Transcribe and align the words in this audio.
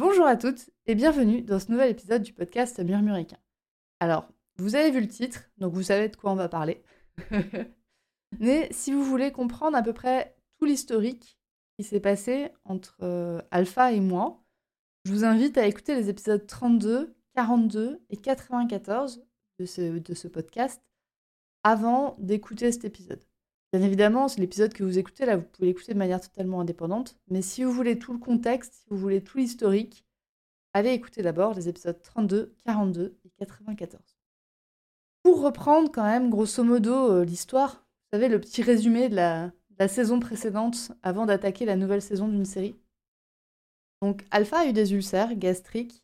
Bonjour 0.00 0.26
à 0.26 0.36
toutes 0.36 0.70
et 0.86 0.94
bienvenue 0.94 1.42
dans 1.42 1.58
ce 1.58 1.72
nouvel 1.72 1.90
épisode 1.90 2.22
du 2.22 2.32
podcast 2.32 2.78
Murmuréquin. 2.78 3.38
Alors, 3.98 4.28
vous 4.56 4.76
avez 4.76 4.92
vu 4.92 5.00
le 5.00 5.08
titre, 5.08 5.50
donc 5.56 5.74
vous 5.74 5.82
savez 5.82 6.08
de 6.08 6.14
quoi 6.14 6.30
on 6.30 6.36
va 6.36 6.48
parler. 6.48 6.84
Mais 8.38 8.68
si 8.70 8.92
vous 8.92 9.02
voulez 9.02 9.32
comprendre 9.32 9.76
à 9.76 9.82
peu 9.82 9.92
près 9.92 10.36
tout 10.56 10.66
l'historique 10.66 11.36
qui 11.76 11.84
s'est 11.84 11.98
passé 11.98 12.52
entre 12.64 12.96
euh, 13.02 13.42
Alpha 13.50 13.90
et 13.90 13.98
moi, 13.98 14.44
je 15.04 15.10
vous 15.10 15.24
invite 15.24 15.58
à 15.58 15.66
écouter 15.66 15.96
les 15.96 16.08
épisodes 16.08 16.46
32, 16.46 17.16
42 17.34 18.00
et 18.10 18.16
94 18.16 19.26
de 19.58 19.64
ce, 19.64 19.98
de 19.98 20.14
ce 20.14 20.28
podcast 20.28 20.80
avant 21.64 22.14
d'écouter 22.20 22.70
cet 22.70 22.84
épisode. 22.84 23.24
Bien 23.72 23.82
évidemment, 23.82 24.28
l'épisode 24.38 24.72
que 24.72 24.82
vous 24.82 24.98
écoutez 24.98 25.26
là, 25.26 25.36
vous 25.36 25.42
pouvez 25.42 25.68
l'écouter 25.68 25.92
de 25.92 25.98
manière 25.98 26.22
totalement 26.22 26.60
indépendante, 26.60 27.18
mais 27.28 27.42
si 27.42 27.64
vous 27.64 27.72
voulez 27.72 27.98
tout 27.98 28.14
le 28.14 28.18
contexte, 28.18 28.72
si 28.72 28.84
vous 28.88 28.96
voulez 28.96 29.22
tout 29.22 29.36
l'historique, 29.36 30.06
allez 30.72 30.90
écouter 30.90 31.20
d'abord 31.20 31.52
les 31.52 31.68
épisodes 31.68 32.00
32, 32.00 32.54
42 32.64 33.18
et 33.26 33.30
94. 33.38 34.02
Pour 35.22 35.42
reprendre 35.42 35.92
quand 35.92 36.04
même 36.04 36.30
grosso 36.30 36.64
modo 36.64 37.12
euh, 37.12 37.24
l'histoire, 37.26 37.74
vous 37.74 38.16
savez 38.16 38.28
le 38.28 38.40
petit 38.40 38.62
résumé 38.62 39.10
de 39.10 39.16
la, 39.16 39.52
saison 39.88 40.18
précédente 40.18 40.90
avant 41.02 41.26
d'attaquer 41.26 41.66
la 41.66 41.76
nouvelle 41.76 42.02
saison 42.02 42.26
d'une 42.26 42.46
série. 42.46 42.74
Donc 44.00 44.24
Alpha 44.30 44.60
a 44.60 44.66
eu 44.66 44.72
des 44.72 44.94
ulcères 44.94 45.36
gastriques 45.36 46.02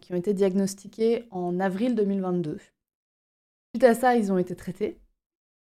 qui 0.00 0.12
ont 0.12 0.16
été 0.16 0.34
diagnostiqués 0.34 1.26
en 1.30 1.60
avril 1.60 1.94
2022. 1.94 2.58
Suite 3.72 3.84
à 3.84 3.94
ça, 3.94 4.16
ils 4.16 4.32
ont 4.32 4.38
été 4.38 4.56
traités. 4.56 4.98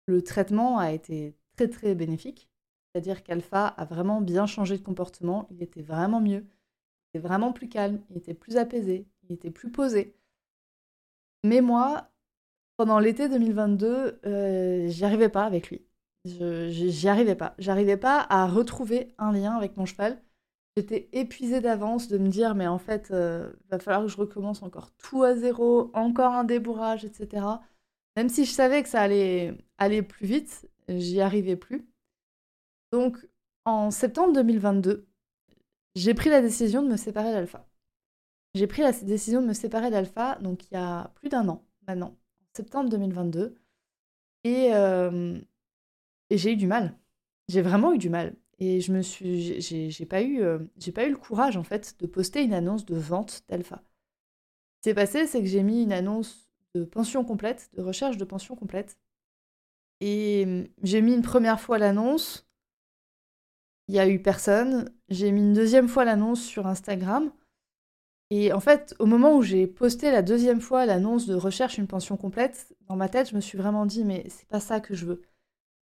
Le 0.08 0.22
traitement 0.24 0.80
a 0.80 0.92
été 0.92 1.36
très 1.56 1.68
très 1.68 1.96
bénéfique, 1.96 2.50
c'est-à-dire 2.92 3.24
qu'Alpha 3.24 3.68
a 3.68 3.86
vraiment 3.86 4.22
bien 4.22 4.46
changé 4.46 4.78
de 4.78 4.84
comportement, 4.84 5.48
il 5.52 5.62
était 5.62 5.82
vraiment 5.82 6.22
mieux 6.22 6.46
était 7.14 7.26
vraiment 7.26 7.54
plus 7.54 7.70
calme, 7.70 8.00
il 8.10 8.18
était 8.18 8.34
plus 8.34 8.58
apaisé, 8.58 9.08
il 9.24 9.34
était 9.34 9.52
plus 9.52 9.72
posé. 9.72 10.16
Mais 11.44 11.62
moi, 11.62 12.10
pendant 12.78 13.00
l'été 13.00 13.30
2022, 13.30 14.20
euh, 14.26 14.88
j'y 14.88 15.06
arrivais 15.06 15.30
pas 15.30 15.46
avec 15.46 15.70
lui. 15.70 15.86
J'y 16.26 17.08
arrivais 17.08 17.36
pas. 17.36 17.56
J'arrivais 17.58 17.98
pas 17.98 18.26
à 18.30 18.48
retrouver 18.48 19.14
un 19.18 19.32
lien 19.32 19.56
avec 19.56 19.78
mon 19.78 19.86
cheval. 19.86 20.22
J'étais 20.76 21.10
épuisée 21.14 21.62
d'avance 21.62 22.08
de 22.08 22.18
me 22.18 22.28
dire, 22.28 22.54
mais 22.54 22.68
en 22.68 22.78
fait, 22.78 23.08
il 23.10 23.16
euh, 23.16 23.50
va 23.70 23.80
falloir 23.80 24.04
que 24.04 24.12
je 24.12 24.18
recommence 24.18 24.62
encore 24.62 24.92
tout 24.98 25.24
à 25.24 25.36
zéro, 25.36 25.90
encore 25.94 26.34
un 26.34 26.44
débourrage, 26.44 27.06
etc. 27.06 27.46
Même 28.18 28.30
si 28.30 28.46
je 28.46 28.52
savais 28.52 28.82
que 28.82 28.90
ça 28.90 29.02
allait 29.02 29.56
aller 29.78 30.02
plus 30.02 30.26
vite, 30.26 30.68
j'y 30.90 31.22
arrivais 31.22 31.56
plus. 31.56 31.88
Donc, 32.92 33.16
en 33.64 33.92
septembre 33.92 34.34
2022, 34.34 35.08
j'ai 35.94 36.16
pris 36.16 36.32
la 36.32 36.42
décision 36.42 36.82
de 36.82 36.88
me 36.88 36.98
séparer 36.98 37.32
d'Alpha. 37.32 37.70
J'ai 38.56 38.66
pris 38.66 38.82
la 38.82 38.92
décision 38.92 39.40
de 39.44 39.48
me 39.48 39.54
séparer 39.54 39.92
d'Alpha, 39.92 40.40
donc 40.42 40.66
il 40.66 40.74
y 40.74 40.78
a 40.78 41.12
plus 41.14 41.30
d'un 41.30 41.48
an 41.48 41.64
maintenant, 41.88 42.18
en 42.42 42.46
septembre 42.56 42.90
2022. 42.90 43.56
Euh, 44.48 45.40
et, 46.32 46.38
j'ai 46.40 46.54
eu 46.54 46.56
du 46.56 46.66
mal. 46.66 46.98
J'ai 47.50 47.62
vraiment 47.62 47.94
eu 47.94 48.00
du 48.00 48.10
mal. 48.10 48.36
Et 48.58 48.82
je 48.82 48.92
me 48.94 49.04
suis, 49.04 49.62
j'ai 49.62 50.06
pas 50.08 50.24
eu, 50.24 50.42
euh, 50.42 50.58
j'ai 50.78 50.92
pas 50.92 51.06
eu 51.06 51.12
le 51.12 51.18
courage 51.18 51.56
en 51.56 51.64
fait 51.64 51.96
de 52.00 52.08
poster 52.08 52.42
une 52.42 52.54
annonce 52.54 52.86
de 52.86 52.96
vente 52.96 53.44
d'Alpha. 53.48 53.84
Ce 54.78 54.82
qui 54.82 54.90
s'est 54.90 54.96
passé, 54.96 55.28
c'est 55.28 55.42
que 55.42 55.48
j'ai 55.48 55.62
mis 55.62 55.84
une 55.84 55.92
annonce 55.94 56.47
de 56.78 56.86
pension 56.86 57.24
complète, 57.24 57.70
de 57.74 57.82
recherche 57.82 58.18
de 58.18 58.26
pension 58.26 58.56
complète. 58.56 58.98
Et 60.02 60.44
hum, 60.46 60.68
j'ai 60.84 61.02
mis 61.02 61.14
une 61.14 61.22
première 61.22 61.60
fois 61.60 61.78
l'annonce, 61.78 62.48
il 63.88 63.96
y 63.96 64.00
a 64.00 64.08
eu 64.08 64.22
personne. 64.22 64.90
J'ai 65.10 65.32
mis 65.32 65.42
une 65.42 65.54
deuxième 65.54 65.88
fois 65.88 66.06
l'annonce 66.06 66.44
sur 66.44 66.68
Instagram. 66.68 67.32
Et 68.30 68.52
en 68.52 68.60
fait, 68.60 68.94
au 69.00 69.06
moment 69.06 69.38
où 69.38 69.42
j'ai 69.42 69.68
posté 69.68 70.12
la 70.12 70.22
deuxième 70.22 70.60
fois 70.60 70.86
l'annonce 70.86 71.28
de 71.28 71.36
recherche 71.36 71.78
une 71.78 71.88
pension 71.88 72.18
complète, 72.18 72.76
dans 72.88 72.98
ma 72.98 73.08
tête, 73.08 73.30
je 73.30 73.36
me 73.36 73.42
suis 73.42 73.58
vraiment 73.58 73.86
dit, 73.86 74.04
mais 74.04 74.26
c'est 74.30 74.48
pas 74.48 74.60
ça 74.60 74.82
que 74.82 74.96
je 74.96 75.06
veux. 75.06 75.22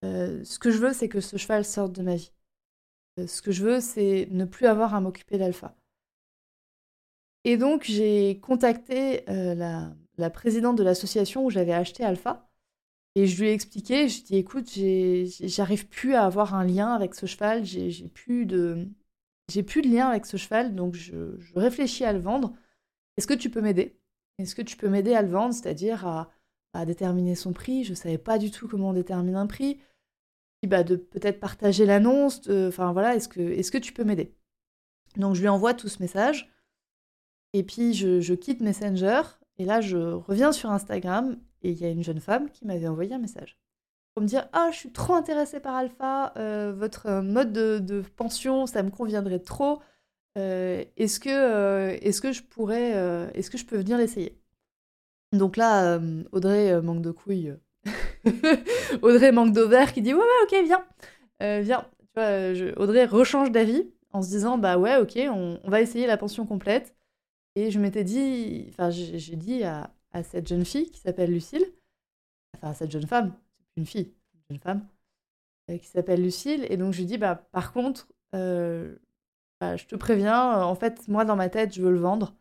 Euh, 0.04 0.44
ce 0.44 0.60
que 0.60 0.70
je 0.70 0.78
veux, 0.78 0.94
c'est 0.94 1.10
que 1.10 1.22
ce 1.22 1.38
cheval 1.38 1.66
sorte 1.66 1.94
de 1.94 2.04
ma 2.04 2.16
vie. 2.16 2.32
Euh, 3.20 3.28
ce 3.28 3.42
que 3.42 3.52
je 3.52 3.64
veux, 3.64 3.80
c'est 3.82 4.28
ne 4.32 4.46
plus 4.46 4.68
avoir 4.68 4.94
à 4.94 5.02
m'occuper 5.02 5.38
d'Alpha. 5.40 5.76
Et 7.46 7.58
donc, 7.58 7.84
j'ai 7.84 8.40
contacté 8.42 9.28
euh, 9.30 9.56
la, 9.56 9.96
la, 10.18 10.30
présidente 10.30 10.78
de 10.78 10.84
l'association 10.84 11.46
où 11.46 11.50
j'avais 11.50 11.74
acheté 11.74 12.04
Alpha 12.04 12.50
et 13.16 13.28
je 13.28 13.42
lui 13.42 13.50
ai 13.50 13.54
expliqué, 13.54 14.10
je 14.10 14.16
lui 14.16 14.22
ai 14.22 14.24
dit 14.26 14.38
écoute, 14.38 14.70
j'arrive 15.50 15.88
plus 15.88 16.16
à 16.16 16.26
avoir 16.26 16.54
un 16.54 16.66
lien 16.66 16.94
avec 16.94 17.16
ce 17.16 17.26
cheval, 17.26 17.64
j'ai 17.66 18.10
plus 18.10 18.46
de 18.46 18.90
j'ai 19.52 19.64
plus 19.64 19.82
de 19.82 19.88
lien 19.88 20.08
avec 20.10 20.26
ce 20.26 20.38
cheval, 20.38 20.76
donc 20.76 20.96
je, 20.96 21.38
réfléchis 21.56 22.04
à 22.04 22.14
le 22.14 22.20
vendre. 22.20 22.54
Est-ce 23.18 23.28
que 23.28 23.34
tu 23.34 23.50
peux 23.50 23.62
m'aider? 23.62 24.00
Est-ce 24.40 24.56
que 24.56 24.62
tu 24.62 24.76
peux 24.76 24.90
m'aider 24.90 25.14
à 25.14 25.22
le 25.22 25.30
vendre, 25.30 25.54
c'est-à-dire 25.54 26.06
à, 26.08 26.30
déterminer 26.86 27.36
son 27.36 27.54
prix? 27.54 27.84
Je 27.84 27.92
ne 27.92 27.96
savais 27.96 28.18
pas 28.18 28.38
du 28.38 28.52
tout 28.52 28.68
comment 28.68 28.90
on 28.90 28.94
détermine 28.94 29.36
un 29.36 29.48
prix. 29.48 29.80
Puis 30.62 30.70
bah, 30.70 30.84
de 30.84 30.96
peut-être 30.98 31.40
partager 31.40 31.86
l'annonce. 31.86 32.50
Enfin 32.50 32.92
voilà, 32.92 33.16
est-ce 33.16 33.30
que, 33.30 33.40
est 33.40 33.70
que 33.72 33.78
tu 33.78 33.94
peux 33.94 34.04
m'aider? 34.04 34.36
Donc 35.16 35.36
je 35.36 35.42
lui 35.42 35.48
envoie 35.48 35.74
tout 35.74 35.88
ce 35.88 36.02
message. 36.02 36.52
Et 37.54 37.64
puis 37.64 37.94
je 37.94 38.34
quitte 38.34 38.62
Messenger. 38.62 39.22
Et 39.58 39.66
là, 39.66 39.82
je 39.82 39.98
reviens 39.98 40.52
sur 40.52 40.72
Instagram 40.72 41.38
et 41.62 41.72
il 41.72 41.78
y 41.78 41.86
a 41.86 41.90
une 41.90 42.04
jeune 42.04 42.20
femme 42.20 42.50
qui 42.50 42.66
m'avait 42.66 42.88
envoyé 42.88 43.14
un 43.14 43.20
message 43.20 43.58
pour 44.16 44.24
me 44.24 44.28
dire 44.28 44.48
Ah, 44.54 44.70
je 44.72 44.78
suis 44.78 44.92
trop 44.92 45.14
intéressée 45.14 45.60
par 45.60 45.76
Alpha, 45.76 46.34
euh, 46.38 46.74
votre 46.76 47.22
mode 47.22 47.52
de, 47.54 48.02
pension, 48.16 48.66
ça 48.66 48.82
me 48.82 48.90
conviendrait 48.90 49.40
trop. 49.40 49.82
Euh, 50.38 50.84
est-ce 50.98 51.20
que, 51.20 51.30
euh, 51.30 52.32
je 52.34 52.42
pourrais, 52.42 52.92
est-ce 53.34 53.50
que 53.52 53.58
je 53.58 53.66
peux 53.66 53.78
venir 53.78 53.98
l'essayer? 53.98 54.40
Donc 55.34 55.58
là, 55.58 56.00
Audrey 56.32 56.82
manque 56.82 57.02
de 57.02 57.12
couilles. 57.12 57.56
Audrey 59.02 59.32
manque 59.32 59.54
d'ovaires 59.54 59.94
qui 59.94 60.02
dit 60.02 60.14
Ouais, 60.14 60.22
ouais, 60.22 60.60
ok, 60.60 60.66
viens. 60.66 60.86
viens. 61.62 61.86
Audrey 62.78 63.06
rechange 63.06 63.52
d'avis 63.52 63.92
en 64.14 64.22
se 64.22 64.30
disant 64.30 64.58
Bah 64.58 64.78
ouais, 64.78 64.98
ok, 64.98 65.20
on 65.30 65.60
va 65.66 65.82
essayer 65.82 66.08
la 66.08 66.18
pension 66.18 66.46
complète. 66.46 66.95
Et 67.56 67.72
je 67.72 67.80
m'étais 67.80 68.04
dit, 68.04 68.66
enfin, 68.70 68.90
j'ai 68.90 69.36
dit 69.36 69.64
à, 69.64 69.96
à 70.12 70.24
cette 70.24 70.48
jeune 70.48 70.66
fille 70.66 70.90
qui 70.92 71.00
s'appelle 71.00 71.32
Lucille, 71.32 71.66
enfin 72.56 72.74
cette 72.74 72.92
jeune 72.92 73.08
femme, 73.08 73.34
c'est 73.60 73.82
une 73.82 73.86
fille, 73.86 74.14
une 74.34 74.42
jeune 74.56 74.60
femme, 74.60 74.88
euh, 75.70 75.78
qui 75.78 75.88
s'appelle 75.88 76.22
Lucille. 76.24 76.66
Et 76.70 76.78
donc 76.78 76.94
je 76.94 77.00
lui 77.00 77.06
dis, 77.06 77.18
bah, 77.18 77.36
par 77.52 77.74
contre, 77.74 78.08
euh, 78.34 78.96
bah, 79.60 79.78
je 79.78 79.86
te 79.86 79.96
préviens, 79.96 80.60
euh, 80.60 80.64
en 80.64 80.76
fait, 80.76 81.08
moi 81.08 81.26
dans 81.26 81.36
ma 81.36 81.50
tête, 81.50 81.74
je 81.74 81.82
veux 81.82 81.92
le 81.92 82.00
vendre. 82.00 82.36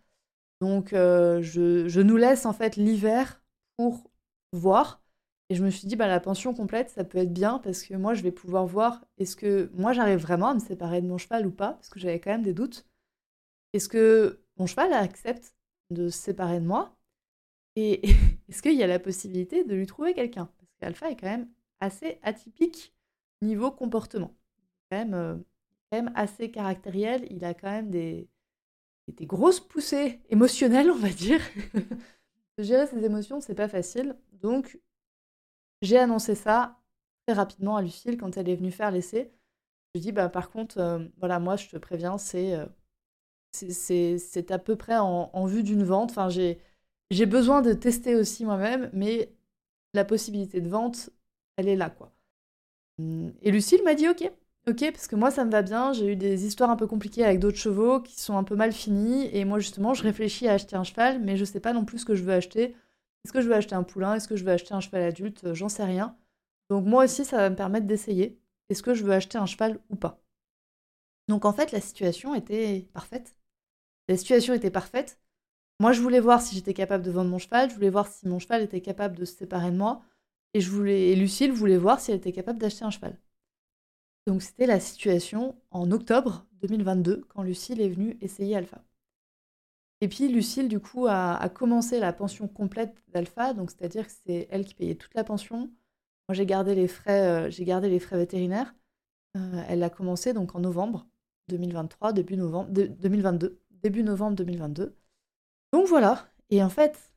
Donc 0.60 0.90
je, 0.92 1.84
je, 1.88 2.00
nous 2.00 2.16
laisse 2.16 2.46
en 2.46 2.52
fait 2.52 2.76
l'hiver 2.76 3.42
pour 3.76 4.04
voir. 4.52 5.02
Et 5.50 5.54
je 5.54 5.64
me 5.64 5.70
suis 5.70 5.86
dit, 5.86 5.96
bah, 5.96 6.08
la 6.08 6.20
pension 6.20 6.54
complète, 6.54 6.90
ça 6.90 7.04
peut 7.04 7.18
être 7.18 7.32
bien 7.32 7.58
parce 7.58 7.82
que 7.82 7.94
moi, 7.94 8.14
je 8.14 8.22
vais 8.22 8.32
pouvoir 8.32 8.66
voir 8.66 9.04
est-ce 9.18 9.36
que 9.36 9.70
moi, 9.74 9.92
j'arrive 9.92 10.20
vraiment 10.20 10.48
à 10.48 10.54
me 10.54 10.60
séparer 10.60 11.02
de 11.02 11.06
mon 11.06 11.18
cheval 11.18 11.46
ou 11.46 11.50
pas, 11.50 11.72
parce 11.72 11.90
que 11.90 12.00
j'avais 12.00 12.20
quand 12.20 12.30
même 12.30 12.42
des 12.42 12.54
doutes. 12.54 12.86
Est-ce 13.74 13.88
que 13.88 14.43
mon 14.56 14.66
cheval 14.66 14.92
accepte 14.92 15.54
de 15.90 16.08
se 16.08 16.18
séparer 16.18 16.60
de 16.60 16.66
moi 16.66 16.96
et 17.76 18.08
est-ce 18.48 18.62
qu'il 18.62 18.74
y 18.74 18.82
a 18.82 18.86
la 18.86 18.98
possibilité 18.98 19.64
de 19.64 19.74
lui 19.74 19.86
trouver 19.86 20.14
quelqu'un? 20.14 20.46
Parce 20.46 20.72
qu'Alpha 20.80 21.10
est 21.10 21.16
quand 21.16 21.28
même 21.28 21.48
assez 21.80 22.18
atypique 22.22 22.94
niveau 23.42 23.70
comportement. 23.70 24.34
Quand 24.90 24.98
même, 24.98 25.14
euh, 25.14 25.36
quand 25.90 26.02
même 26.02 26.12
assez 26.14 26.50
caractériel. 26.50 27.26
Il 27.30 27.44
a 27.44 27.54
quand 27.54 27.70
même 27.70 27.90
des, 27.90 28.28
grosses 29.22 29.60
poussées 29.60 30.20
émotionnelles, 30.30 30.90
on 30.90 30.98
va 30.98 31.10
dire. 31.10 31.40
gérer 32.58 32.86
ses 32.86 33.04
émotions, 33.04 33.40
c'est 33.40 33.54
pas 33.54 33.68
facile. 33.68 34.16
Donc, 34.32 34.78
j'ai 35.82 35.98
annoncé 35.98 36.34
ça 36.34 36.80
très 37.26 37.34
rapidement 37.34 37.76
à 37.76 37.82
Lucille 37.82 38.16
quand 38.16 38.36
elle 38.36 38.48
est 38.48 38.56
venue 38.56 38.70
faire 38.70 38.90
l'essai. 38.90 39.32
Je 39.94 39.98
lui 39.98 40.02
dis, 40.06 40.12
bah, 40.12 40.28
par 40.28 40.50
contre, 40.50 40.78
euh, 40.78 41.04
voilà, 41.18 41.38
moi, 41.40 41.56
je 41.56 41.68
te 41.68 41.76
préviens, 41.76 42.18
c'est 42.18 42.54
euh, 42.54 42.66
c'est 43.54 44.50
à 44.50 44.58
peu 44.58 44.76
près 44.76 44.96
en, 44.98 45.46
vue 45.46 45.62
d'une 45.62 45.84
vente. 45.84 46.10
Enfin, 46.10 46.28
j'ai 46.28 47.26
besoin 47.26 47.62
de 47.62 47.72
tester 47.72 48.16
aussi 48.16 48.44
moi-même, 48.44 48.90
mais 48.92 49.32
la 49.94 50.04
possibilité 50.04 50.60
de 50.60 50.68
vente, 50.68 51.10
elle 51.56 51.68
est 51.68 51.76
là, 51.76 51.90
quoi. 51.90 52.12
Et 53.42 53.50
Lucille 53.50 53.82
m'a 53.84 53.94
dit 53.94 54.08
OK. 54.08 54.30
ok, 54.68 54.92
parce 54.92 55.08
que 55.08 55.16
moi 55.16 55.30
ça 55.30 55.44
me 55.44 55.50
va 55.50 55.62
bien, 55.62 55.92
j'ai 55.92 56.12
eu 56.12 56.16
des 56.16 56.46
histoires 56.46 56.70
un 56.70 56.76
peu 56.76 56.86
compliquées 56.86 57.24
avec 57.24 57.40
d'autres 57.40 57.58
chevaux 57.58 58.00
qui 58.00 58.20
sont 58.20 58.36
un 58.36 58.44
peu 58.44 58.54
mal 58.56 58.72
finies, 58.72 59.28
et 59.32 59.44
moi 59.44 59.58
justement 59.58 59.94
je 59.94 60.02
réfléchis 60.02 60.46
à 60.48 60.52
acheter 60.54 60.76
un 60.76 60.84
cheval, 60.84 61.20
mais 61.20 61.36
je 61.36 61.44
sais 61.44 61.60
pas 61.60 61.72
non 61.72 61.84
plus 61.84 61.98
ce 62.00 62.04
que 62.04 62.14
je 62.14 62.22
veux 62.24 62.32
acheter. 62.32 62.76
Est-ce 63.24 63.32
que 63.32 63.40
je 63.40 63.48
veux 63.48 63.54
acheter 63.54 63.74
un 63.74 63.82
poulain? 63.82 64.14
Est-ce 64.14 64.28
que 64.28 64.36
je 64.36 64.44
veux 64.44 64.52
acheter 64.52 64.74
un 64.74 64.80
cheval 64.80 65.02
adulte? 65.02 65.54
J'en 65.54 65.68
sais 65.68 65.84
rien. 65.84 66.16
Donc 66.70 66.86
moi 66.86 67.04
aussi 67.04 67.24
ça 67.24 67.38
va 67.38 67.50
me 67.50 67.56
permettre 67.56 67.86
d'essayer. 67.86 68.38
Est-ce 68.68 68.82
que 68.82 68.94
je 68.94 69.04
veux 69.04 69.12
acheter 69.12 69.38
un 69.38 69.46
cheval 69.46 69.80
ou 69.90 69.96
pas? 69.96 70.22
Donc 71.28 71.44
en 71.44 71.52
fait 71.52 71.72
la 71.72 71.80
situation 71.80 72.34
était 72.34 72.88
parfaite. 72.92 73.34
La 74.08 74.16
situation 74.16 74.54
était 74.54 74.70
parfaite. 74.70 75.18
Moi 75.80 75.92
je 75.92 76.00
voulais 76.00 76.20
voir 76.20 76.40
si 76.42 76.54
j'étais 76.54 76.74
capable 76.74 77.04
de 77.04 77.10
vendre 77.10 77.30
mon 77.30 77.38
cheval, 77.38 77.70
je 77.70 77.74
voulais 77.74 77.90
voir 77.90 78.06
si 78.06 78.28
mon 78.28 78.38
cheval 78.38 78.62
était 78.62 78.80
capable 78.80 79.16
de 79.16 79.24
se 79.24 79.36
séparer 79.36 79.70
de 79.70 79.76
moi, 79.76 80.02
et, 80.54 80.60
je 80.60 80.70
Lucille 81.14 81.52
voulait 81.52 81.78
voir 81.78 82.00
si 82.00 82.12
elle 82.12 82.18
était 82.18 82.32
capable 82.32 82.60
d'acheter 82.60 82.84
un 82.84 82.90
cheval. 82.90 83.18
Donc 84.26 84.42
c'était 84.42 84.66
la 84.66 84.80
situation 84.80 85.56
en 85.70 85.90
octobre 85.90 86.46
2022 86.62 87.24
quand 87.28 87.42
Lucille 87.42 87.80
est 87.80 87.88
venue 87.88 88.16
essayer 88.20 88.56
Alpha. 88.56 88.82
Et 90.00 90.08
puis 90.08 90.28
Lucille 90.28 90.68
du 90.68 90.80
coup 90.80 91.06
a, 91.08 91.48
commencé 91.48 91.98
la 91.98 92.12
pension 92.12 92.48
complète 92.48 93.02
d'Alpha, 93.08 93.52
donc 93.54 93.70
c'est-à-dire 93.70 94.06
que 94.06 94.12
c'est 94.26 94.48
elle 94.50 94.64
qui 94.64 94.74
payait 94.74 94.94
toute 94.94 95.14
la 95.14 95.24
pension. 95.24 95.70
Moi 96.28 96.34
j'ai 96.34 96.46
gardé 96.46 96.74
les 96.74 96.88
frais, 96.88 97.46
euh, 97.46 97.50
j'ai 97.50 97.64
gardé 97.64 97.88
les 97.88 97.98
frais 98.00 98.16
vétérinaires. 98.16 98.74
Euh, 99.36 99.62
elle 99.68 99.82
a 99.82 99.90
commencé 99.90 100.32
donc 100.32 100.54
en 100.54 100.60
novembre 100.60 101.06
2023, 101.48 102.12
début 102.12 102.36
novembre 102.36 102.70
2022, 102.70 103.60
début 103.84 104.02
novembre 104.02 104.36
2022. 104.36 104.96
Donc 105.72 105.86
voilà. 105.86 106.26
Et 106.50 106.62
en 106.62 106.70
fait, 106.70 107.12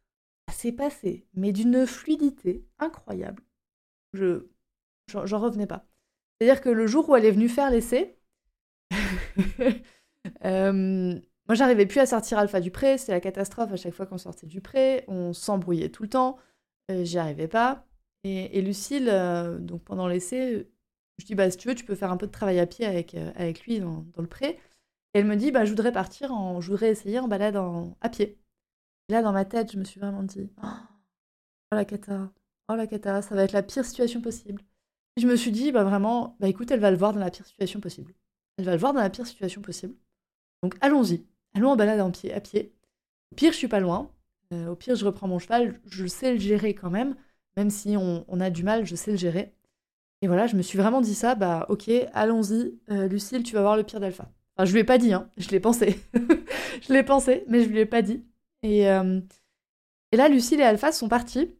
ça 0.48 0.56
s'est 0.56 0.72
passé, 0.72 1.26
mais 1.34 1.52
d'une 1.52 1.88
fluidité 1.88 2.66
incroyable. 2.80 3.42
Je 4.14 4.48
j'en 5.08 5.40
revenais 5.40 5.68
pas. 5.68 5.88
C'est-à-dire 6.40 6.62
que 6.62 6.70
le 6.70 6.86
jour 6.86 7.10
où 7.10 7.16
elle 7.16 7.26
est 7.26 7.32
venue 7.32 7.50
faire 7.50 7.72
l'essai, 7.72 8.20
euh, 10.46 11.20
moi 11.48 11.56
j'arrivais 11.56 11.86
plus 11.86 12.00
à 12.00 12.06
sortir 12.06 12.38
Alpha 12.38 12.60
du 12.60 12.72
pré, 12.72 12.98
c'est 12.98 13.12
la 13.12 13.22
catastrophe 13.22 13.72
à 13.72 13.78
chaque 13.78 13.94
fois 13.94 14.06
qu'on 14.06 14.18
sortait 14.18 14.48
du 14.48 14.62
pré, 14.62 15.06
on 15.08 15.34
s'embrouillait 15.34 15.90
tout 15.90 16.04
le 16.04 16.10
temps, 16.10 16.38
euh, 16.92 17.04
j'y 17.04 17.18
arrivais 17.18 17.48
pas. 17.48 17.86
Et, 18.24 18.62
Lucille, 18.62 19.08
euh, 19.10 19.58
donc 19.58 19.84
pendant 19.84 20.08
l'essai, 20.08 20.68
je 21.18 21.26
dis 21.26 21.36
bah 21.36 21.50
si 21.50 21.58
tu 21.58 21.70
veux, 21.70 21.76
tu 21.76 21.86
peux 21.86 21.96
faire 21.96 22.12
un 22.12 22.18
peu 22.18 22.28
de 22.28 22.32
travail 22.32 22.60
à 22.60 22.68
pied 22.68 22.86
avec, 22.86 23.16
avec 23.36 23.62
lui 23.62 23.80
dans, 23.80 24.06
le 24.18 24.28
pré. 24.28 24.60
Elle 25.18 25.26
me 25.26 25.36
dit 25.36 25.52
bah 25.52 25.66
je 25.66 25.72
voudrais 25.72 25.92
partir, 25.92 26.32
en, 26.32 26.62
je 26.62 26.70
voudrais 26.72 26.90
essayer 26.90 27.20
en 27.20 27.28
balade 27.28 27.58
à 28.02 28.10
pied. 28.10 28.40
Et 29.10 29.14
là 29.14 29.22
dans 29.22 29.32
ma 29.34 29.46
tête, 29.46 29.72
je 29.72 29.78
me 29.78 29.84
suis 29.84 30.00
vraiment 30.00 30.24
dit 30.24 30.50
oh, 30.64 30.68
oh 31.72 31.76
la 31.76 31.86
cata, 31.86 32.32
oh 32.70 32.76
la 32.76 32.88
cata, 32.88 33.22
ça 33.22 33.36
va 33.36 33.44
être 33.44 33.54
la 33.54 33.64
pire 33.64 33.86
situation 33.86 34.22
possible 34.22 34.64
je 35.18 35.28
me 35.28 35.36
suis 35.36 35.52
dit, 35.52 35.72
bah 35.72 35.84
vraiment, 35.84 36.38
bah 36.40 36.48
écoute, 36.48 36.72
elle 36.72 36.80
va 36.80 36.92
le 36.92 36.98
voir 36.98 37.12
dans 37.12 37.20
la 37.20 37.32
pire 37.32 37.46
situation 37.46 37.80
possible. 37.80 38.14
Elle 38.58 38.66
va 38.66 38.74
le 38.74 38.78
voir 38.78 38.94
dans 38.94 39.02
la 39.02 39.10
pire 39.10 39.28
situation 39.28 39.62
possible. 39.62 39.96
Donc 40.64 40.76
allons-y. 40.82 41.26
Allons 41.56 41.72
en 41.72 41.76
balade 41.76 42.00
en 42.00 42.12
pied, 42.12 42.34
à 42.34 42.40
pied. 42.40 42.74
Au 43.32 43.36
pire, 43.36 43.52
je 43.52 43.58
suis 43.58 43.68
pas 43.68 43.80
loin. 43.80 44.12
Euh, 44.54 44.70
au 44.70 44.76
pire, 44.76 44.96
je 44.96 45.06
reprends 45.06 45.28
mon 45.28 45.40
cheval. 45.40 45.80
Je 45.88 46.06
sais 46.06 46.34
le 46.34 46.40
gérer 46.40 46.74
quand 46.76 46.90
même. 46.90 47.16
Même 47.58 47.72
si 47.72 47.98
on, 47.98 48.40
a 48.40 48.50
du 48.52 48.64
mal, 48.64 48.86
je 48.86 48.96
sais 48.96 49.12
le 49.12 49.18
gérer. 49.18 49.56
Et 50.22 50.28
voilà, 50.28 50.46
je 50.48 50.56
me 50.56 50.62
suis 50.62 50.78
vraiment 50.78 51.02
dit 51.02 51.16
ça. 51.16 51.36
Bah 51.36 51.66
ok, 51.70 51.90
allons-y. 52.14 52.80
Euh, 52.92 53.08
Lucille, 53.08 53.44
tu 53.44 53.56
vas 53.56 53.62
voir 53.62 53.78
le 53.78 53.84
pire 53.84 54.00
d'Alpha. 54.00 54.32
Enfin, 54.58 54.66
je 54.66 54.74
lui 54.74 54.80
ai 54.80 54.84
pas 54.84 54.98
dit, 54.98 55.14
hein. 55.14 55.30
Je 55.38 55.50
l'ai 55.50 55.60
pensé. 55.60 56.00
je 56.82 56.92
l'ai 56.92 57.04
pensé, 57.04 57.44
mais 57.48 57.64
je 57.64 57.70
lui 57.70 57.80
ai 57.80 57.86
pas 57.86 58.02
dit. 58.02 58.26
Et, 58.64 58.90
euh, 58.90 59.22
et 60.12 60.18
là, 60.18 60.30
Lucille 60.30 60.60
et 60.60 60.64
Alpha 60.64 60.92
sont 60.92 61.08
partis. 61.08 61.56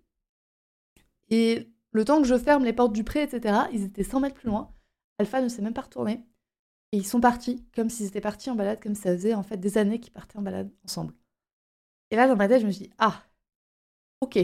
Et 1.30 1.70
le 1.92 2.06
temps 2.06 2.22
que 2.22 2.28
je 2.28 2.38
ferme 2.38 2.64
les 2.64 2.74
portes 2.74 2.94
du 2.94 3.04
pré, 3.04 3.22
etc., 3.22 3.56
ils 3.72 3.84
étaient 3.84 4.04
100 4.04 4.22
mètres 4.22 4.36
plus 4.36 4.50
loin. 4.50 4.74
Alpha 5.20 5.42
ne 5.42 5.48
s'est 5.48 5.62
même 5.62 5.76
pas 5.76 5.82
retourné. 5.82 6.24
Et 6.92 6.98
ils 6.98 7.06
sont 7.06 7.22
partis, 7.22 7.68
comme 7.76 7.90
s'ils 7.90 8.08
étaient 8.08 8.22
partis 8.22 8.50
en 8.50 8.56
balade, 8.56 8.82
comme 8.82 8.96
ça 8.96 9.12
faisait 9.12 9.36
en 9.36 9.44
fait 9.44 9.58
des 9.58 9.78
années 9.78 10.00
qu'ils 10.00 10.14
partaient 10.14 10.38
en 10.40 10.42
balade 10.42 10.72
ensemble. 10.84 11.14
Et 12.10 12.16
là, 12.16 12.28
dans 12.28 12.36
ma 12.36 12.48
tête, 12.48 12.62
je 12.62 12.66
me 12.66 12.72
suis 12.72 12.86
dit, 12.86 12.94
ah, 12.98 13.24
ok, 14.22 14.40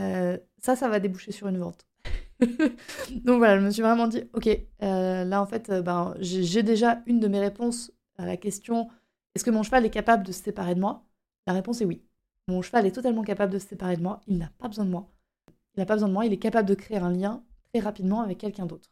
euh, 0.00 0.38
ça, 0.58 0.74
ça 0.74 0.88
va 0.88 0.98
déboucher 0.98 1.30
sur 1.30 1.46
une 1.46 1.58
vente. 1.58 1.86
Donc 3.24 3.38
voilà, 3.38 3.58
je 3.58 3.64
me 3.64 3.70
suis 3.70 3.82
vraiment 3.82 4.08
dit, 4.08 4.22
ok, 4.34 4.48
euh, 4.82 5.24
là 5.24 5.42
en 5.42 5.46
fait, 5.46 5.70
euh, 5.70 5.82
ben, 5.82 6.14
j'ai 6.20 6.62
déjà 6.62 7.02
une 7.06 7.20
de 7.20 7.28
mes 7.28 7.40
réponses 7.40 7.92
à 8.18 8.26
la 8.26 8.36
question, 8.36 8.88
est-ce 9.34 9.44
que 9.44 9.50
mon 9.50 9.62
cheval 9.62 9.84
est 9.86 9.90
capable 9.90 10.24
de 10.24 10.32
se 10.32 10.42
séparer 10.42 10.74
de 10.74 10.80
moi? 10.80 11.04
La 11.46 11.52
réponse 11.52 11.80
est 11.80 11.84
oui. 11.84 12.02
Mon 12.48 12.62
cheval 12.62 12.86
est 12.86 12.92
totalement 12.92 13.22
capable 13.22 13.52
de 13.52 13.58
se 13.58 13.68
séparer 13.68 13.96
de 13.96 14.02
moi, 14.02 14.20
il 14.26 14.38
n'a 14.38 14.50
pas 14.58 14.68
besoin 14.68 14.84
de 14.84 14.90
moi. 14.90 15.08
Il 15.76 15.80
n'a 15.80 15.86
pas 15.86 15.94
besoin 15.94 16.08
de 16.08 16.14
moi, 16.14 16.26
il 16.26 16.32
est 16.32 16.38
capable 16.38 16.68
de 16.68 16.74
créer 16.74 16.98
un 16.98 17.12
lien 17.12 17.44
très 17.72 17.80
rapidement 17.80 18.20
avec 18.22 18.38
quelqu'un 18.38 18.66
d'autre. 18.66 18.90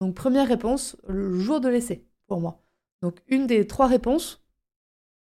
Donc 0.00 0.14
première 0.14 0.48
réponse, 0.48 0.96
le 1.08 1.38
jour 1.38 1.60
de 1.60 1.68
l'essai, 1.68 2.06
pour 2.26 2.40
moi. 2.40 2.62
Donc 3.02 3.22
une 3.28 3.46
des 3.46 3.66
trois 3.66 3.86
réponses 3.86 4.42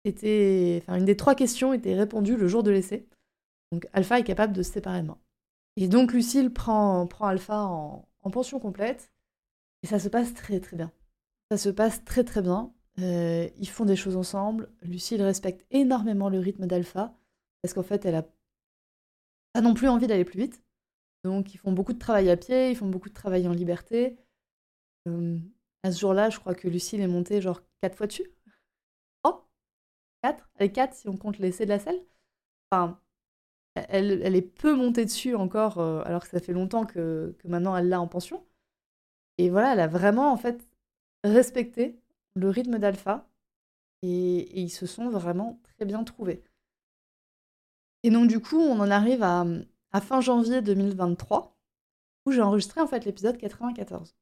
était, 0.05 0.81
enfin 0.83 0.97
une 0.97 1.05
des 1.05 1.17
trois 1.17 1.35
questions 1.35 1.73
était 1.73 1.95
répondue 1.95 2.37
le 2.37 2.47
jour 2.47 2.63
de 2.63 2.71
l'essai. 2.71 3.07
Donc 3.71 3.87
Alpha 3.93 4.19
est 4.19 4.23
capable 4.23 4.53
de 4.53 4.63
se 4.63 4.73
séparer 4.73 5.01
de 5.01 5.07
moi. 5.07 5.19
Et 5.75 5.87
donc 5.87 6.13
Lucille 6.13 6.51
prend, 6.51 7.07
prend 7.07 7.27
Alpha 7.27 7.63
en, 7.63 8.07
pension 8.31 8.59
complète 8.59 9.11
et 9.81 9.87
ça 9.87 9.99
se 9.99 10.07
passe 10.07 10.33
très 10.33 10.59
très 10.59 10.77
bien. 10.77 10.91
Ça 11.51 11.57
se 11.57 11.69
passe 11.69 12.03
très 12.05 12.23
très 12.23 12.41
bien. 12.41 12.73
Euh, 12.99 13.49
ils 13.57 13.69
font 13.69 13.85
des 13.85 13.95
choses 13.95 14.15
ensemble. 14.15 14.71
Lucille 14.81 15.21
respecte 15.21 15.65
énormément 15.71 16.29
le 16.29 16.39
rythme 16.39 16.67
d'Alpha 16.67 17.17
parce 17.61 17.73
qu'en 17.73 17.83
fait 17.83 18.05
elle 18.05 18.15
a 18.15 18.23
pas 19.53 19.61
non 19.61 19.73
plus 19.73 19.89
envie 19.89 20.07
d'aller 20.07 20.25
plus 20.25 20.39
vite. 20.39 20.63
Donc 21.23 21.53
ils 21.53 21.57
font 21.57 21.71
beaucoup 21.71 21.93
de 21.93 21.99
travail 21.99 22.29
à 22.29 22.37
pied, 22.37 22.71
ils 22.71 22.75
font 22.75 22.89
beaucoup 22.89 23.09
de 23.09 23.13
travail 23.13 23.47
en 23.47 23.53
liberté. 23.53 24.17
Euh, 25.07 25.37
à 25.83 25.91
ce 25.91 25.99
jour-là, 25.99 26.29
je 26.29 26.39
crois 26.39 26.55
que 26.55 26.67
Lucille 26.67 27.01
est 27.01 27.07
montée 27.07 27.41
genre 27.41 27.61
quatre 27.81 27.97
fois 27.97 28.07
dessus. 28.07 28.31
Oh 29.23 29.43
Quatre? 30.21 30.49
Elle 30.55 30.67
est 30.67 30.71
quatre 30.71 30.95
si 30.95 31.09
on 31.09 31.17
compte 31.17 31.39
l'essai 31.39 31.65
de 31.65 31.69
la 31.69 31.79
selle. 31.79 32.01
Enfin, 32.71 32.99
elle, 33.75 34.35
est 34.35 34.41
peu 34.41 34.75
montée 34.75 35.05
dessus 35.05 35.35
encore, 35.35 35.79
euh, 35.79 36.01
alors 36.05 36.23
que 36.23 36.29
ça 36.29 36.39
fait 36.39 36.53
longtemps 36.53 36.85
que, 36.85 37.35
maintenant 37.45 37.75
elle 37.75 37.89
l'a 37.89 38.01
en 38.01 38.07
pension. 38.07 38.45
Et 39.37 39.49
voilà, 39.49 39.73
elle 39.73 39.79
a 39.79 39.87
vraiment 39.87 40.31
en 40.31 40.37
fait 40.37 40.67
respecté 41.23 41.99
le 42.35 42.49
rythme 42.49 42.79
d'Alpha 42.79 43.27
et, 44.03 44.61
ils 44.61 44.69
se 44.69 44.85
sont 44.85 45.09
vraiment 45.09 45.59
très 45.63 45.85
bien 45.85 46.03
trouvés. 46.03 46.43
Et 48.03 48.09
donc 48.11 48.27
du 48.27 48.39
coup, 48.39 48.59
on 48.59 48.79
en 48.79 48.91
arrive 48.91 49.23
à, 49.23 49.45
à 49.91 50.01
fin 50.01 50.21
janvier 50.21 50.61
2023, 50.61 51.55
où 52.25 52.31
j'ai 52.31 52.41
enregistré 52.41 52.81
en 52.81 52.87
fait 52.87 53.05
l'épisode 53.05 53.37
94. 53.37 54.15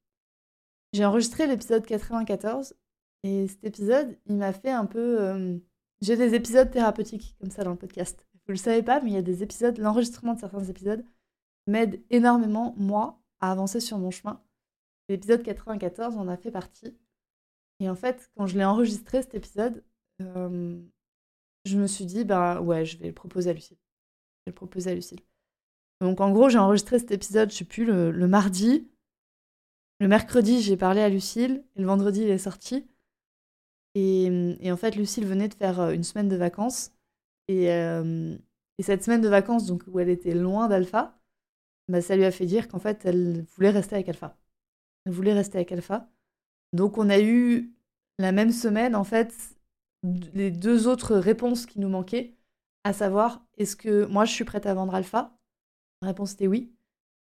J'ai 0.93 1.05
enregistré 1.05 1.47
l'épisode 1.47 1.85
94, 1.85 2.75
et 3.23 3.47
cet 3.47 3.63
épisode, 3.63 4.17
il 4.27 4.35
m'a 4.35 4.53
fait 4.53 4.71
un 4.71 4.85
peu... 4.85 5.21
Euh, 5.21 5.57
j'ai 6.01 6.17
des 6.17 6.33
épisodes 6.33 6.71
thérapeutiques 6.71 7.35
comme 7.39 7.51
ça 7.51 7.63
dans 7.63 7.71
le 7.71 7.77
podcast. 7.77 8.25
Vous 8.45 8.53
le 8.53 8.57
savez 8.57 8.83
pas, 8.83 9.01
mais 9.01 9.11
il 9.11 9.13
y 9.13 9.17
a 9.17 9.21
des 9.21 9.43
épisodes, 9.43 9.77
l'enregistrement 9.77 10.33
de 10.33 10.39
certains 10.39 10.63
épisodes 10.63 11.05
m'aide 11.67 12.01
énormément, 12.09 12.73
moi, 12.77 13.21
à 13.39 13.51
avancer 13.51 13.79
sur 13.79 13.97
mon 13.97 14.11
chemin. 14.11 14.41
L'épisode 15.09 15.43
94 15.43 16.17
en 16.17 16.27
a 16.27 16.37
fait 16.37 16.51
partie. 16.51 16.97
Et 17.79 17.89
en 17.89 17.95
fait, 17.95 18.31
quand 18.35 18.47
je 18.47 18.57
l'ai 18.57 18.65
enregistré, 18.65 19.21
cet 19.21 19.35
épisode, 19.35 19.83
euh, 20.21 20.79
je 21.65 21.77
me 21.77 21.87
suis 21.87 22.05
dit, 22.05 22.23
ben 22.23 22.59
ouais, 22.61 22.85
je 22.85 22.97
vais 22.97 23.07
le 23.07 23.13
proposer 23.13 23.49
à 23.49 23.53
Lucille. 23.53 23.77
Je 23.77 24.45
vais 24.45 24.51
le 24.51 24.55
proposer 24.55 24.91
à 24.91 24.95
Lucille. 24.95 25.19
Donc 25.99 26.19
en 26.19 26.31
gros, 26.31 26.49
j'ai 26.49 26.57
enregistré 26.57 26.99
cet 26.99 27.11
épisode, 27.11 27.51
je 27.51 27.57
sais 27.57 27.65
plus, 27.65 27.85
le, 27.85 28.27
mardi. 28.27 28.87
Le 29.99 30.07
mercredi, 30.07 30.61
j'ai 30.61 30.77
parlé 30.77 31.01
à 31.01 31.09
Lucille. 31.09 31.63
Et 31.75 31.81
le 31.81 31.87
vendredi, 31.87 32.21
il 32.21 32.29
est 32.29 32.37
sorti. 32.37 32.87
Et, 33.93 34.71
en 34.71 34.77
fait, 34.77 34.95
Lucille 34.95 35.25
venait 35.25 35.49
de 35.49 35.53
faire 35.53 35.79
euh, 35.81 35.91
une 35.91 36.03
semaine 36.03 36.29
de 36.29 36.35
vacances. 36.37 36.91
Euh, 37.51 38.37
et, 38.77 38.83
cette 38.83 39.03
semaine 39.03 39.21
de 39.21 39.29
vacances, 39.29 39.65
donc 39.65 39.83
où 39.87 39.99
elle 39.99 40.09
était 40.09 40.33
loin 40.33 40.67
d'Alpha, 40.67 41.19
bah, 41.87 42.01
ça 42.01 42.15
lui 42.15 42.25
a 42.25 42.31
fait 42.31 42.45
dire 42.45 42.67
qu'en 42.67 42.79
fait, 42.79 43.05
elle 43.05 43.45
voulait 43.55 43.69
rester 43.69 43.95
avec 43.95 44.09
Alpha. 44.09 44.37
Elle 45.05 45.13
voulait 45.13 45.33
rester 45.33 45.57
avec 45.57 45.71
Alpha. 45.71 46.09
Donc 46.73 46.97
on 46.97 47.09
a 47.09 47.19
eu 47.19 47.73
la 48.19 48.31
même 48.31 48.51
semaine, 48.51 48.95
en 48.95 49.03
fait, 49.03 49.33
les 50.33 50.51
deux 50.51 50.87
autres 50.87 51.15
réponses 51.15 51.65
qui 51.65 51.79
nous 51.79 51.89
manquaient, 51.89 52.37
à 52.83 52.93
savoir, 52.93 53.45
est-ce 53.57 53.75
que 53.75 54.05
moi 54.05 54.25
je 54.25 54.31
suis 54.31 54.45
prête 54.45 54.65
à 54.65 54.73
vendre 54.73 54.95
Alpha? 54.95 55.37
La 56.01 56.09
réponse 56.09 56.33
était 56.33 56.47
oui. 56.47 56.73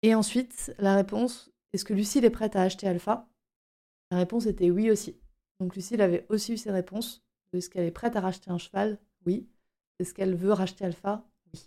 Et 0.03 0.15
ensuite, 0.15 0.73
la 0.79 0.95
réponse, 0.95 1.51
est-ce 1.73 1.85
que 1.85 1.93
Lucille 1.93 2.25
est 2.25 2.29
prête 2.29 2.55
à 2.55 2.61
acheter 2.61 2.87
Alpha? 2.87 3.27
La 4.11 4.17
réponse 4.17 4.45
était 4.45 4.69
oui 4.69 4.91
aussi. 4.91 5.19
Donc 5.59 5.75
Lucille 5.75 6.01
avait 6.01 6.25
aussi 6.29 6.53
eu 6.53 6.57
ses 6.57 6.71
réponses. 6.71 7.23
Est-ce 7.53 7.69
qu'elle 7.69 7.85
est 7.85 7.91
prête 7.91 8.15
à 8.15 8.21
racheter 8.21 8.51
un 8.51 8.57
cheval? 8.57 8.99
Oui. 9.25 9.47
Est-ce 9.99 10.13
qu'elle 10.13 10.35
veut 10.35 10.53
racheter 10.53 10.85
Alpha? 10.85 11.23
Oui. 11.53 11.61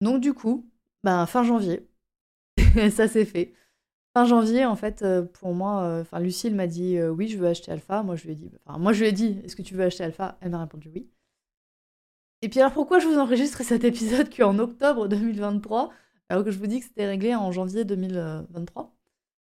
Donc 0.00 0.20
du 0.20 0.34
coup, 0.34 0.68
ben, 1.04 1.26
fin 1.26 1.44
janvier, 1.44 1.88
ça 2.90 3.08
s'est 3.08 3.24
fait. 3.24 3.54
Fin 4.16 4.26
janvier, 4.26 4.64
en 4.64 4.76
fait, 4.76 5.02
euh, 5.02 5.22
pour 5.24 5.54
moi, 5.54 5.82
euh, 5.82 6.02
enfin 6.02 6.20
Lucille 6.20 6.54
m'a 6.54 6.68
dit 6.68 6.96
euh, 6.98 7.10
oui, 7.10 7.26
je 7.28 7.36
veux 7.36 7.48
acheter 7.48 7.72
Alpha. 7.72 8.02
Moi, 8.04 8.14
je 8.16 8.24
lui 8.24 8.32
ai 8.32 8.34
dit, 8.36 8.50
enfin, 8.64 8.78
moi, 8.78 8.92
je 8.92 9.00
lui 9.00 9.08
ai 9.08 9.12
dit, 9.12 9.40
est-ce 9.44 9.56
que 9.56 9.62
tu 9.62 9.74
veux 9.74 9.84
acheter 9.84 10.04
Alpha? 10.04 10.38
Elle 10.40 10.50
m'a 10.50 10.60
répondu 10.60 10.88
oui. 10.94 11.10
Et 12.42 12.48
puis 12.48 12.60
alors, 12.60 12.72
pourquoi 12.72 12.98
je 13.00 13.08
vous 13.08 13.18
enregistre 13.18 13.62
cet 13.64 13.84
épisode 13.84 14.34
qu'en 14.34 14.58
octobre 14.58 15.08
2023 15.08 15.90
alors 16.30 16.44
que 16.44 16.50
je 16.50 16.58
vous 16.58 16.66
dis 16.66 16.80
que 16.80 16.86
c'était 16.86 17.06
réglé 17.06 17.34
en 17.34 17.52
janvier 17.52 17.84
2023. 17.84 18.94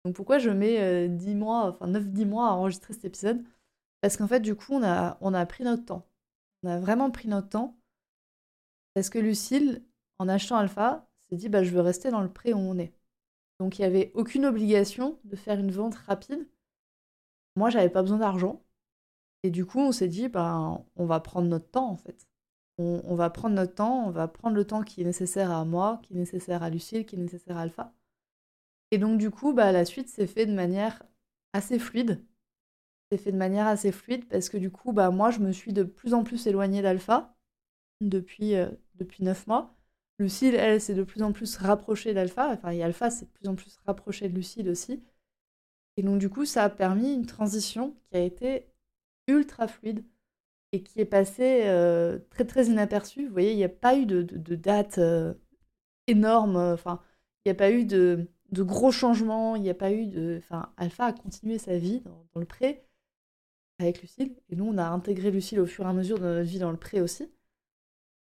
Donc 0.06 0.16
pourquoi 0.16 0.38
je 0.38 0.50
mets 0.50 1.08
10 1.10 1.36
mois, 1.36 1.68
enfin 1.70 1.88
9-10 1.88 2.26
mois 2.26 2.50
à 2.50 2.52
enregistrer 2.52 2.94
cet 2.94 3.06
épisode? 3.06 3.44
Parce 4.02 4.18
qu'en 4.18 4.28
fait, 4.28 4.42
du 4.42 4.56
coup, 4.56 4.74
on 4.74 4.84
a, 4.84 5.18
on 5.22 5.34
a 5.34 5.46
pris 5.46 5.64
notre 5.64 5.86
temps. 5.86 6.06
On 6.64 6.70
a 6.70 6.80
vraiment 6.80 7.10
pris 7.12 7.28
notre 7.30 7.50
temps. 7.50 7.77
Parce 8.98 9.12
que 9.12 9.20
Lucille, 9.20 9.84
en 10.18 10.28
achetant 10.28 10.58
Alpha, 10.58 11.08
s'est 11.30 11.36
dit 11.36 11.50
bah, 11.50 11.64
je 11.64 11.70
veux 11.70 11.82
rester 11.82 12.10
dans 12.10 12.22
le 12.22 12.34
pré 12.34 12.54
où 12.54 12.58
on 12.58 12.80
est. 12.80 12.96
Donc 13.60 13.78
il 13.78 13.84
n'y 13.84 13.86
avait 13.86 14.12
aucune 14.16 14.44
obligation 14.44 15.20
de 15.24 15.36
faire 15.36 15.60
une 15.60 15.70
vente 15.70 15.94
rapide. 15.94 16.48
Moi, 17.56 17.70
j'avais 17.70 17.92
pas 17.92 18.02
besoin 18.02 18.18
d'argent. 18.18 18.64
Et 19.44 19.52
du 19.52 19.68
coup, 19.68 19.78
on 19.82 19.92
s'est 19.92 20.08
dit 20.08 20.30
bah, 20.30 20.84
on 20.96 21.06
va 21.06 21.20
prendre 21.20 21.48
notre 21.48 21.70
temps 21.70 21.92
en 21.92 21.96
fait. 21.96 22.28
On, 22.80 23.14
va 23.14 23.30
prendre 23.30 23.54
notre 23.56 23.76
temps, 23.76 24.08
on 24.08 24.10
va 24.10 24.28
prendre 24.28 24.56
le 24.56 24.66
temps 24.66 24.82
qui 24.82 25.02
est 25.02 25.06
nécessaire 25.06 25.52
à 25.52 25.64
moi, 25.64 26.00
qui 26.02 26.16
est 26.16 26.18
nécessaire 26.18 26.64
à 26.64 26.72
Lucille, 26.72 27.06
qui 27.06 27.18
est 27.18 27.20
nécessaire 27.20 27.58
à 27.58 27.62
Alpha. 27.62 27.94
Et 28.90 28.98
donc, 28.98 29.20
du 29.20 29.30
coup, 29.30 29.54
bah, 29.54 29.72
la 29.72 29.86
suite 29.86 30.10
s'est 30.10 30.26
fait 30.26 30.48
de 30.48 30.54
manière 30.54 31.04
assez 31.54 31.78
fluide. 31.78 32.26
C'est 33.12 33.20
fait 33.20 33.32
de 33.32 33.38
manière 33.38 33.68
assez 33.68 33.92
fluide 33.92 34.28
parce 34.28 34.50
que 34.50 34.58
du 34.58 34.72
coup, 34.72 34.92
bah, 34.92 35.12
moi, 35.12 35.30
je 35.30 35.40
me 35.40 35.52
suis 35.52 35.72
de 35.72 35.84
plus 35.84 36.16
en 36.16 36.24
plus 36.24 36.48
éloignée 36.48 36.82
d'Alpha 36.82 37.37
depuis, 38.02 38.56
euh, 38.56 38.70
depuis 38.96 39.24
9 39.24 39.48
mois. 39.48 39.76
Lucille, 40.20 40.56
elle, 40.56 40.82
s'est 40.82 40.96
de 40.96 41.04
plus 41.04 41.22
en 41.24 41.32
plus 41.32 41.58
rapprochée 41.58 42.14
d'Alpha. 42.14 42.50
Enfin, 42.52 42.72
et 42.72 42.84
Alpha 42.84 43.10
s'est 43.10 43.26
de 43.26 43.32
plus 43.32 43.48
en 43.48 43.56
plus 43.56 43.78
rapproché 43.86 44.30
de 44.30 44.36
Lucille 44.36 44.70
aussi. 44.70 45.04
Et 45.98 46.04
donc, 46.04 46.20
du 46.20 46.30
coup, 46.30 46.46
ça 46.46 46.64
a 46.64 46.70
permis 46.70 47.14
une 47.14 47.26
transition 47.26 47.96
qui 48.10 48.18
a 48.18 48.22
été 48.22 48.68
ultra 49.28 49.68
fluide 49.68 50.04
et 50.72 50.84
qui 50.84 51.00
est 51.00 51.06
passée 51.06 51.64
euh, 51.66 52.20
très, 52.30 52.46
très 52.46 52.68
inaperçue. 52.68 53.26
Vous 53.28 53.34
voyez, 53.34 53.52
il 53.52 53.58
n'y 53.58 53.64
a 53.64 53.70
pas 53.70 53.98
eu 53.98 54.06
de, 54.06 54.22
de, 54.22 54.56
date 54.56 54.98
euh, 55.00 55.34
énorme. 56.08 56.58
Enfin, 56.58 57.02
il 57.46 57.50
n'y 57.50 57.52
a 57.52 57.56
pas 57.56 57.72
eu 57.72 57.86
de 57.86 58.28
de 58.52 58.64
gros 58.64 58.92
changements, 58.92 59.56
il 59.56 59.62
n'y 59.62 59.70
a 59.70 59.76
pas 59.76 59.92
eu 59.92 60.08
de... 60.08 60.38
Enfin, 60.40 60.72
Alpha 60.78 61.06
a 61.06 61.14
continué 61.14 61.58
sa 61.58 61.78
vie 61.78 62.02
dans, 62.02 62.40
le 62.40 62.46
pré 62.46 62.84
avec 63.80 64.02
Lucille, 64.02 64.36
et 64.50 64.56
nous, 64.56 64.66
on 64.66 64.78
a 64.78 64.88
intégré 64.88 65.30
Lucille 65.32 65.60
au 65.60 65.68
fur 65.68 65.86
et 65.86 65.90
à 65.90 65.94
mesure 65.94 66.18
de 66.18 66.24
notre 66.24 66.50
vie 66.50 66.60
dans 66.60 66.72
le 66.72 66.78
pré 66.78 67.02
aussi. 67.02 67.30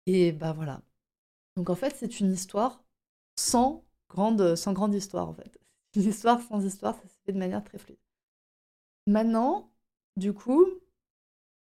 Et 0.05 0.31
bah 0.31 0.53
voilà. 0.53 0.81
Donc 1.55 1.69
en 1.69 1.75
fait, 1.75 1.95
c'est 1.95 2.19
une 2.19 2.31
histoire 2.33 2.83
sans 3.37 3.85
grande, 4.09 4.55
sans 4.55 4.73
grande 4.73 4.95
histoire, 4.95 5.29
en 5.29 5.33
fait. 5.33 5.59
Une 5.95 6.03
histoire 6.03 6.41
sans 6.41 6.65
histoire, 6.65 6.95
ça 6.95 7.07
se 7.07 7.19
fait 7.25 7.33
de 7.33 7.39
manière 7.39 7.63
très 7.63 7.77
fluide. 7.77 7.99
Maintenant, 9.07 9.71
du 10.15 10.33
coup, 10.33 10.65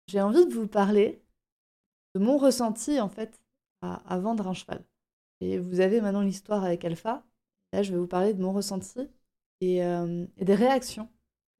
j'ai 0.06 0.20
envie 0.20 0.46
de 0.46 0.54
vous 0.54 0.68
parler 0.68 1.22
de 2.14 2.20
mon 2.20 2.38
ressenti, 2.38 3.00
en 3.00 3.08
fait, 3.08 3.40
à, 3.82 4.18
vendre 4.18 4.48
un 4.48 4.54
cheval. 4.54 4.84
Et 5.40 5.58
vous 5.58 5.80
avez 5.80 6.00
maintenant 6.00 6.22
l'histoire 6.22 6.64
avec 6.64 6.84
Alpha, 6.84 7.24
Là, 7.72 7.82
je 7.82 7.92
vais 7.92 7.98
vous 7.98 8.06
parler 8.06 8.34
de 8.34 8.42
mon 8.42 8.52
ressenti 8.52 9.00
et, 9.60 9.82
euh, 9.84 10.26
des 10.36 10.54
réactions 10.54 11.08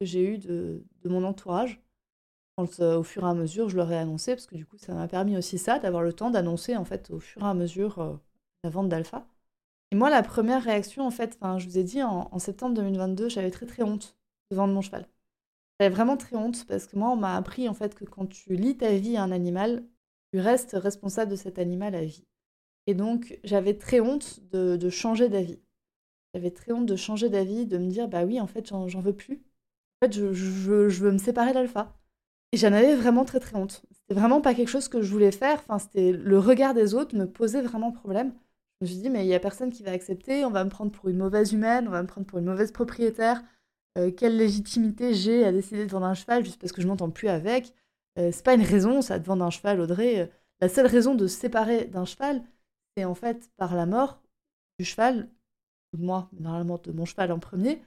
que 0.01 0.07
j'ai 0.07 0.35
eues 0.35 0.39
de, 0.39 0.85
mon 1.05 1.25
entourage. 1.25 1.81
Euh, 2.61 2.99
au 2.99 3.03
fur 3.03 3.25
et 3.25 3.29
à 3.29 3.35
mesure, 3.35 3.69
je 3.69 3.77
leur 3.77 3.91
ai 3.91 3.97
annoncé, 3.97 4.35
parce 4.35 4.47
que 4.47 4.55
du 4.57 4.67
coup, 4.67 4.77
ça 4.77 4.95
m'a 4.95 5.09
permis 5.09 5.37
aussi 5.37 5.59
ça, 5.59 5.79
d'avoir 5.79 6.03
le 6.03 6.13
temps 6.13 6.31
d'annoncer 6.31 6.77
en 6.77 6.85
fait 6.85 7.11
au 7.11 7.19
fur 7.19 7.43
et 7.43 7.47
à 7.47 7.55
mesure 7.55 7.99
euh, 8.01 8.15
la 8.63 8.71
vente 8.71 8.89
d'Alpha. 8.89 9.27
Et 9.91 9.97
moi, 9.97 10.11
la 10.11 10.23
première 10.23 10.63
réaction, 10.63 11.07
en 11.07 11.11
fait, 11.11 11.39
je 11.59 11.67
vous 11.67 11.79
ai 11.79 11.85
dit, 11.85 12.03
en, 12.03 12.39
septembre 12.39 12.75
2022, 12.77 13.29
j'avais 13.29 13.51
très 13.51 13.67
très 13.67 13.83
honte 13.83 14.17
de 14.51 14.57
vendre 14.57 14.75
mon 14.75 14.83
cheval. 14.83 15.07
J'avais 15.81 15.95
vraiment 15.95 16.17
très 16.17 16.37
honte 16.37 16.67
parce 16.67 16.87
que 16.87 16.97
moi, 16.97 17.11
on 17.11 17.17
m'a 17.17 17.37
appris 17.37 17.69
en 17.69 17.75
fait 17.75 17.95
que 17.95 18.05
quand 18.05 18.27
tu 18.27 18.55
lis 18.55 18.77
ta 18.77 18.93
vie 18.97 19.17
à 19.17 19.23
un 19.23 19.33
animal, 19.33 19.85
tu 20.33 20.41
restes 20.41 20.73
responsable 20.75 21.31
de 21.31 21.37
cet 21.37 21.59
animal 21.59 21.95
à 21.95 22.05
vie. 22.05 22.25
Et 22.87 22.95
donc, 22.95 23.39
j'avais 23.45 23.77
très 23.77 24.01
honte 24.01 24.41
de, 24.53 24.91
changer 24.91 25.29
d'avis. 25.29 25.61
J'avais 26.35 26.51
très 26.51 26.73
honte 26.73 26.87
de 26.87 26.97
changer 26.97 27.29
d'avis, 27.31 27.67
de 27.67 27.79
me 27.79 27.91
dire 27.91 28.09
bah 28.09 28.25
oui, 28.25 28.41
en 28.41 28.47
fait, 28.47 28.69
j'en 28.69 29.01
veux 29.01 29.15
plus. 29.17 29.43
En 30.03 30.07
fait, 30.07 30.13
je 30.15 31.03
veux 31.03 31.13
me 31.13 31.19
séparer 31.19 31.53
d'Alpha. 31.53 31.95
Et 32.53 32.59
j'en 32.59 32.73
avais 32.73 32.95
vraiment 32.97 33.25
très 33.25 33.41
très 33.41 33.57
honte. 33.57 33.83
C'était 33.93 34.15
vraiment 34.21 34.41
pas 34.41 34.55
quelque 34.55 34.69
chose 34.69 34.89
que 34.89 35.01
je 35.03 35.11
voulais 35.11 35.33
faire. 35.33 35.59
Enfin, 35.61 35.79
c'était 35.79 36.13
le 36.13 36.39
regard 36.39 36.75
des 36.75 36.95
autres 36.95 37.17
me 37.17 37.27
posait 37.27 37.63
vraiment 37.63 37.93
problème. 37.93 38.35
Je 38.81 38.87
me 38.87 38.91
suis 38.91 38.99
dit 39.01 39.11
mais 39.11 39.25
il 39.25 39.29
y 39.29 39.35
a 39.35 39.41
personne 39.41 39.73
qui 39.73 39.83
va 39.83 39.93
accepter. 39.93 40.45
On 40.45 40.51
va 40.51 40.65
me 40.65 40.71
prendre 40.71 40.93
pour 40.93 41.09
une 41.09 41.17
mauvaise 41.17 41.53
humaine. 41.53 41.89
On 41.89 41.91
va 41.91 42.03
me 42.03 42.07
prendre 42.09 42.27
pour 42.27 42.39
une 42.39 42.45
mauvaise 42.47 42.73
propriétaire. 42.73 43.43
Euh, 43.99 44.11
quelle 44.11 44.37
légitimité 44.37 45.15
j'ai 45.15 45.45
à 45.45 45.53
décider 45.53 45.87
de 45.87 45.91
vendre 45.91 46.07
un 46.07 46.15
cheval 46.15 46.45
juste 46.45 46.61
parce 46.61 46.73
que 46.73 46.83
je 46.83 46.87
m'entends 46.89 47.11
plus 47.11 47.29
avec? 47.29 47.75
Euh, 48.19 48.31
C'est 48.33 48.45
pas 48.45 48.55
une 48.55 48.63
raison 48.63 49.01
ça 49.03 49.19
de 49.19 49.25
vendre 49.27 49.45
un 49.45 49.51
cheval, 49.51 49.81
Audrey. 49.81 50.31
La 50.61 50.69
seule 50.69 50.87
raison 50.87 51.15
de 51.15 51.27
se 51.27 51.39
séparer 51.39 51.87
d'un 51.87 52.05
cheval, 52.05 52.43
c'est 52.97 53.05
en 53.05 53.15
fait 53.15 53.51
par 53.57 53.75
la 53.75 53.87
mort 53.87 54.23
du 54.79 54.85
cheval 54.85 55.29
de 55.95 55.99
moi, 56.05 56.31
normalement 56.41 56.79
de 56.79 56.93
mon 56.93 57.05
cheval 57.07 57.33
en 57.33 57.39
premier. 57.41 57.83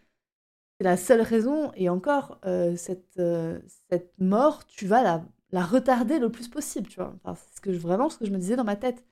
C'est 0.79 0.86
la 0.86 0.98
seule 0.98 1.22
raison, 1.22 1.72
et 1.75 1.89
encore, 1.89 2.39
euh, 2.46 2.75
cette, 2.75 3.17
euh, 3.20 3.60
cette 3.89 4.13
mort, 4.20 4.65
tu 4.65 4.88
vas 4.88 5.03
la, 5.03 5.25
la 5.51 5.65
retarder 5.65 6.20
le 6.20 6.32
plus 6.32 6.50
possible, 6.50 6.88
tu 6.89 6.98
vois. 7.00 7.15
C'est 7.36 7.55
ce 7.55 7.62
que 7.62 7.72
je, 7.74 7.79
vraiment 7.79 8.10
ce 8.10 8.17
que 8.17 8.25
je 8.25 8.32
me 8.32 8.38
disais 8.38 8.55
dans 8.58 8.63
ma 8.65 8.75
tête. 8.75 9.05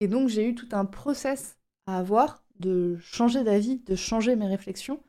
Et 0.00 0.08
donc, 0.08 0.28
j'ai 0.28 0.46
eu 0.48 0.54
tout 0.54 0.68
un 0.72 0.86
process 0.86 1.58
à 1.86 1.98
avoir 1.98 2.44
de 2.60 2.96
changer 3.00 3.44
d'avis, 3.44 3.78
de 3.80 3.94
changer 3.96 4.36
mes 4.36 4.46
réflexions. 4.46 5.02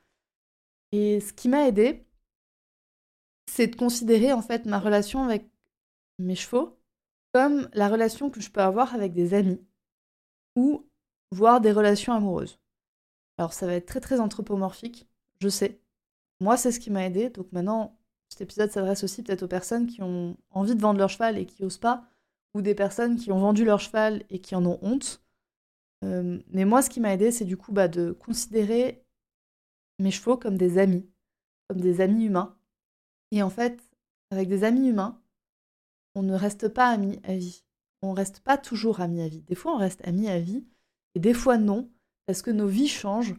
Et 0.93 1.19
ce 1.19 1.33
qui 1.33 1.49
m'a 1.49 1.67
aidé, 1.67 2.05
c'est 3.47 3.67
de 3.67 3.75
considérer 3.75 4.33
en 4.33 4.41
fait 4.41 4.65
ma 4.65 4.79
relation 4.79 5.23
avec 5.23 5.49
mes 6.19 6.35
chevaux 6.35 6.79
comme 7.33 7.69
la 7.73 7.89
relation 7.89 8.29
que 8.29 8.41
je 8.41 8.51
peux 8.51 8.61
avoir 8.61 8.95
avec 8.95 9.13
des 9.13 9.33
amis 9.33 9.61
ou 10.55 10.87
voire 11.31 11.61
des 11.61 11.71
relations 11.71 12.13
amoureuses. 12.13 12.59
Alors 13.37 13.53
ça 13.53 13.67
va 13.67 13.75
être 13.75 13.87
très 13.87 14.01
très 14.01 14.19
anthropomorphique, 14.21 15.09
je 15.41 15.50
sais. 15.50 15.81
Moi, 16.39 16.57
c'est 16.57 16.71
ce 16.71 16.79
qui 16.79 16.91
m'a 16.91 17.05
aidé. 17.05 17.29
Donc 17.29 17.51
maintenant, 17.51 17.98
cet 18.29 18.41
épisode 18.41 18.71
s'adresse 18.71 19.03
aussi 19.03 19.24
peut-être 19.24 19.43
aux 19.43 19.48
personnes 19.48 19.88
qui 19.88 20.01
ont 20.01 20.38
envie 20.51 20.75
de 20.75 20.81
vendre 20.81 21.00
leur 21.00 21.10
cheval 21.10 21.38
et 21.38 21.45
qui 21.45 21.65
osent 21.65 21.77
pas, 21.77 22.05
ou 22.53 22.62
des 22.62 22.75
personnes 22.75 23.17
qui 23.17 23.31
ont 23.31 23.39
vendu 23.39 23.65
leur 23.65 23.79
cheval 23.79 24.24
et 24.29 24.39
qui 24.39 24.55
en 24.55 24.65
ont 24.65 24.79
honte. 24.81 25.24
Euh, 26.03 26.39
mais 26.48 26.65
moi, 26.65 26.81
ce 26.81 26.89
qui 26.89 27.00
m'a 27.00 27.13
aidé, 27.13 27.31
c'est 27.31 27.45
du 27.45 27.57
coup 27.57 27.71
bah, 27.71 27.88
de 27.88 28.12
considérer 28.12 29.05
mes 30.00 30.12
chevaux 30.12 30.38
comme 30.38 30.57
des 30.57 30.77
amis, 30.77 31.10
comme 31.67 31.81
des 31.81 32.01
amis 32.01 32.25
humains. 32.25 32.57
Et 33.31 33.43
en 33.43 33.50
fait, 33.50 33.81
avec 34.31 34.50
des 34.50 34.63
amis 34.63 34.89
humains, 34.89 35.21
on 36.15 36.24
ne 36.24 36.33
reste 36.33 36.69
pas 36.69 36.88
amis 36.89 37.19
à 37.24 37.36
vie. 37.36 37.63
On 38.01 38.13
reste 38.13 38.41
pas 38.41 38.57
toujours 38.57 39.01
amis 39.01 39.21
à 39.21 39.27
vie. 39.27 39.41
Des 39.43 39.55
fois, 39.55 39.74
on 39.74 39.77
reste 39.77 40.05
amis 40.07 40.27
à 40.29 40.39
vie, 40.39 40.65
et 41.15 41.19
des 41.19 41.33
fois, 41.33 41.57
non 41.57 41.89
parce 42.25 42.41
que 42.41 42.51
nos 42.51 42.67
vies 42.67 42.88
changent, 42.88 43.36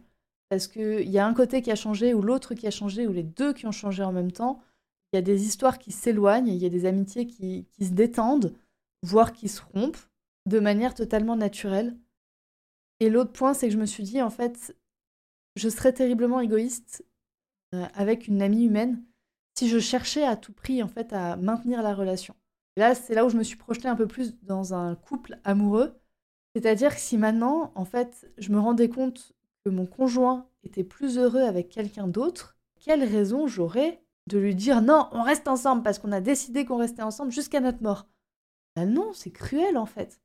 parce 0.52 0.68
qu'il 0.68 1.08
y 1.08 1.18
a 1.18 1.26
un 1.26 1.32
côté 1.32 1.62
qui 1.62 1.70
a 1.70 1.74
changé 1.74 2.12
ou 2.12 2.20
l'autre 2.20 2.52
qui 2.52 2.66
a 2.66 2.70
changé 2.70 3.06
ou 3.06 3.12
les 3.14 3.22
deux 3.22 3.54
qui 3.54 3.66
ont 3.66 3.72
changé 3.72 4.02
en 4.02 4.12
même 4.12 4.32
temps. 4.32 4.60
Il 5.10 5.16
y 5.16 5.18
a 5.18 5.22
des 5.22 5.46
histoires 5.46 5.78
qui 5.78 5.92
s'éloignent, 5.92 6.46
il 6.46 6.62
y 6.62 6.66
a 6.66 6.68
des 6.68 6.84
amitiés 6.84 7.26
qui, 7.26 7.66
se 7.80 7.92
détendent, 7.92 8.52
voire 9.02 9.32
qui 9.32 9.48
se 9.48 9.62
rompent 9.72 10.10
de 10.44 10.60
manière 10.60 10.92
totalement 10.92 11.36
naturelle. 11.36 11.96
Et 13.00 13.08
l'autre 13.08 13.32
point, 13.32 13.54
c'est 13.54 13.68
que 13.68 13.72
je 13.72 13.78
me 13.78 13.86
suis 13.86 14.02
dit, 14.02 14.20
en 14.20 14.28
fait, 14.28 14.76
je 15.56 15.70
serais 15.70 15.94
terriblement 15.94 16.40
égoïste 16.40 17.02
euh, 17.74 17.86
avec 17.94 18.28
une 18.28 18.42
amie 18.42 18.66
humaine 18.66 19.02
si 19.58 19.70
je 19.70 19.78
cherchais 19.78 20.24
à 20.24 20.36
tout 20.36 20.52
prix, 20.52 20.82
en 20.82 20.88
fait, 20.88 21.14
à 21.14 21.36
maintenir 21.36 21.80
la 21.80 21.94
relation. 21.94 22.36
Et 22.76 22.80
là, 22.80 22.94
c'est 22.94 23.14
là 23.14 23.24
où 23.24 23.30
je 23.30 23.38
me 23.38 23.42
suis 23.42 23.56
projetée 23.56 23.88
un 23.88 23.96
peu 23.96 24.06
plus 24.06 24.36
dans 24.42 24.74
un 24.74 24.96
couple 24.96 25.38
amoureux 25.44 25.98
c'est-à-dire 26.54 26.94
que 26.94 27.00
si 27.00 27.16
maintenant, 27.16 27.72
en 27.74 27.84
fait, 27.84 28.30
je 28.36 28.52
me 28.52 28.60
rendais 28.60 28.88
compte 28.88 29.31
que 29.64 29.70
mon 29.70 29.86
conjoint 29.86 30.46
était 30.64 30.84
plus 30.84 31.18
heureux 31.18 31.42
avec 31.42 31.68
quelqu'un 31.68 32.08
d'autre, 32.08 32.56
quelle 32.80 33.04
raison 33.04 33.46
j'aurais 33.46 34.02
de 34.28 34.38
lui 34.38 34.54
dire 34.54 34.82
non, 34.82 35.08
on 35.12 35.22
reste 35.22 35.48
ensemble 35.48 35.82
parce 35.82 35.98
qu'on 35.98 36.12
a 36.12 36.20
décidé 36.20 36.64
qu'on 36.64 36.76
restait 36.76 37.02
ensemble 37.02 37.32
jusqu'à 37.32 37.60
notre 37.60 37.82
mort 37.82 38.06
Ben 38.76 38.86
non, 38.86 39.12
c'est 39.12 39.30
cruel 39.30 39.76
en 39.76 39.86
fait. 39.86 40.20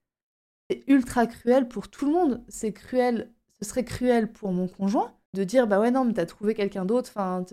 C'est 0.70 0.84
ultra 0.88 1.27
cruel 1.27 1.67
pour 1.67 1.89
tout 1.89 2.06
le 2.06 2.12
monde. 2.12 2.44
C'est 2.50 2.74
cruel, 2.74 3.32
ce 3.60 3.65
serait 3.67 3.86
cruel 3.86 4.32
pour 4.32 4.51
mon 4.51 4.67
conjoint 4.67 5.13
de 5.34 5.44
dire 5.44 5.67
bah 5.67 5.79
ouais 5.79 5.91
non, 5.91 6.06
mais 6.06 6.13
t'as 6.13 6.25
trouvé 6.25 6.53
quelqu'un 6.53 6.86
d'autre, 6.86 7.10
enfin 7.13 7.46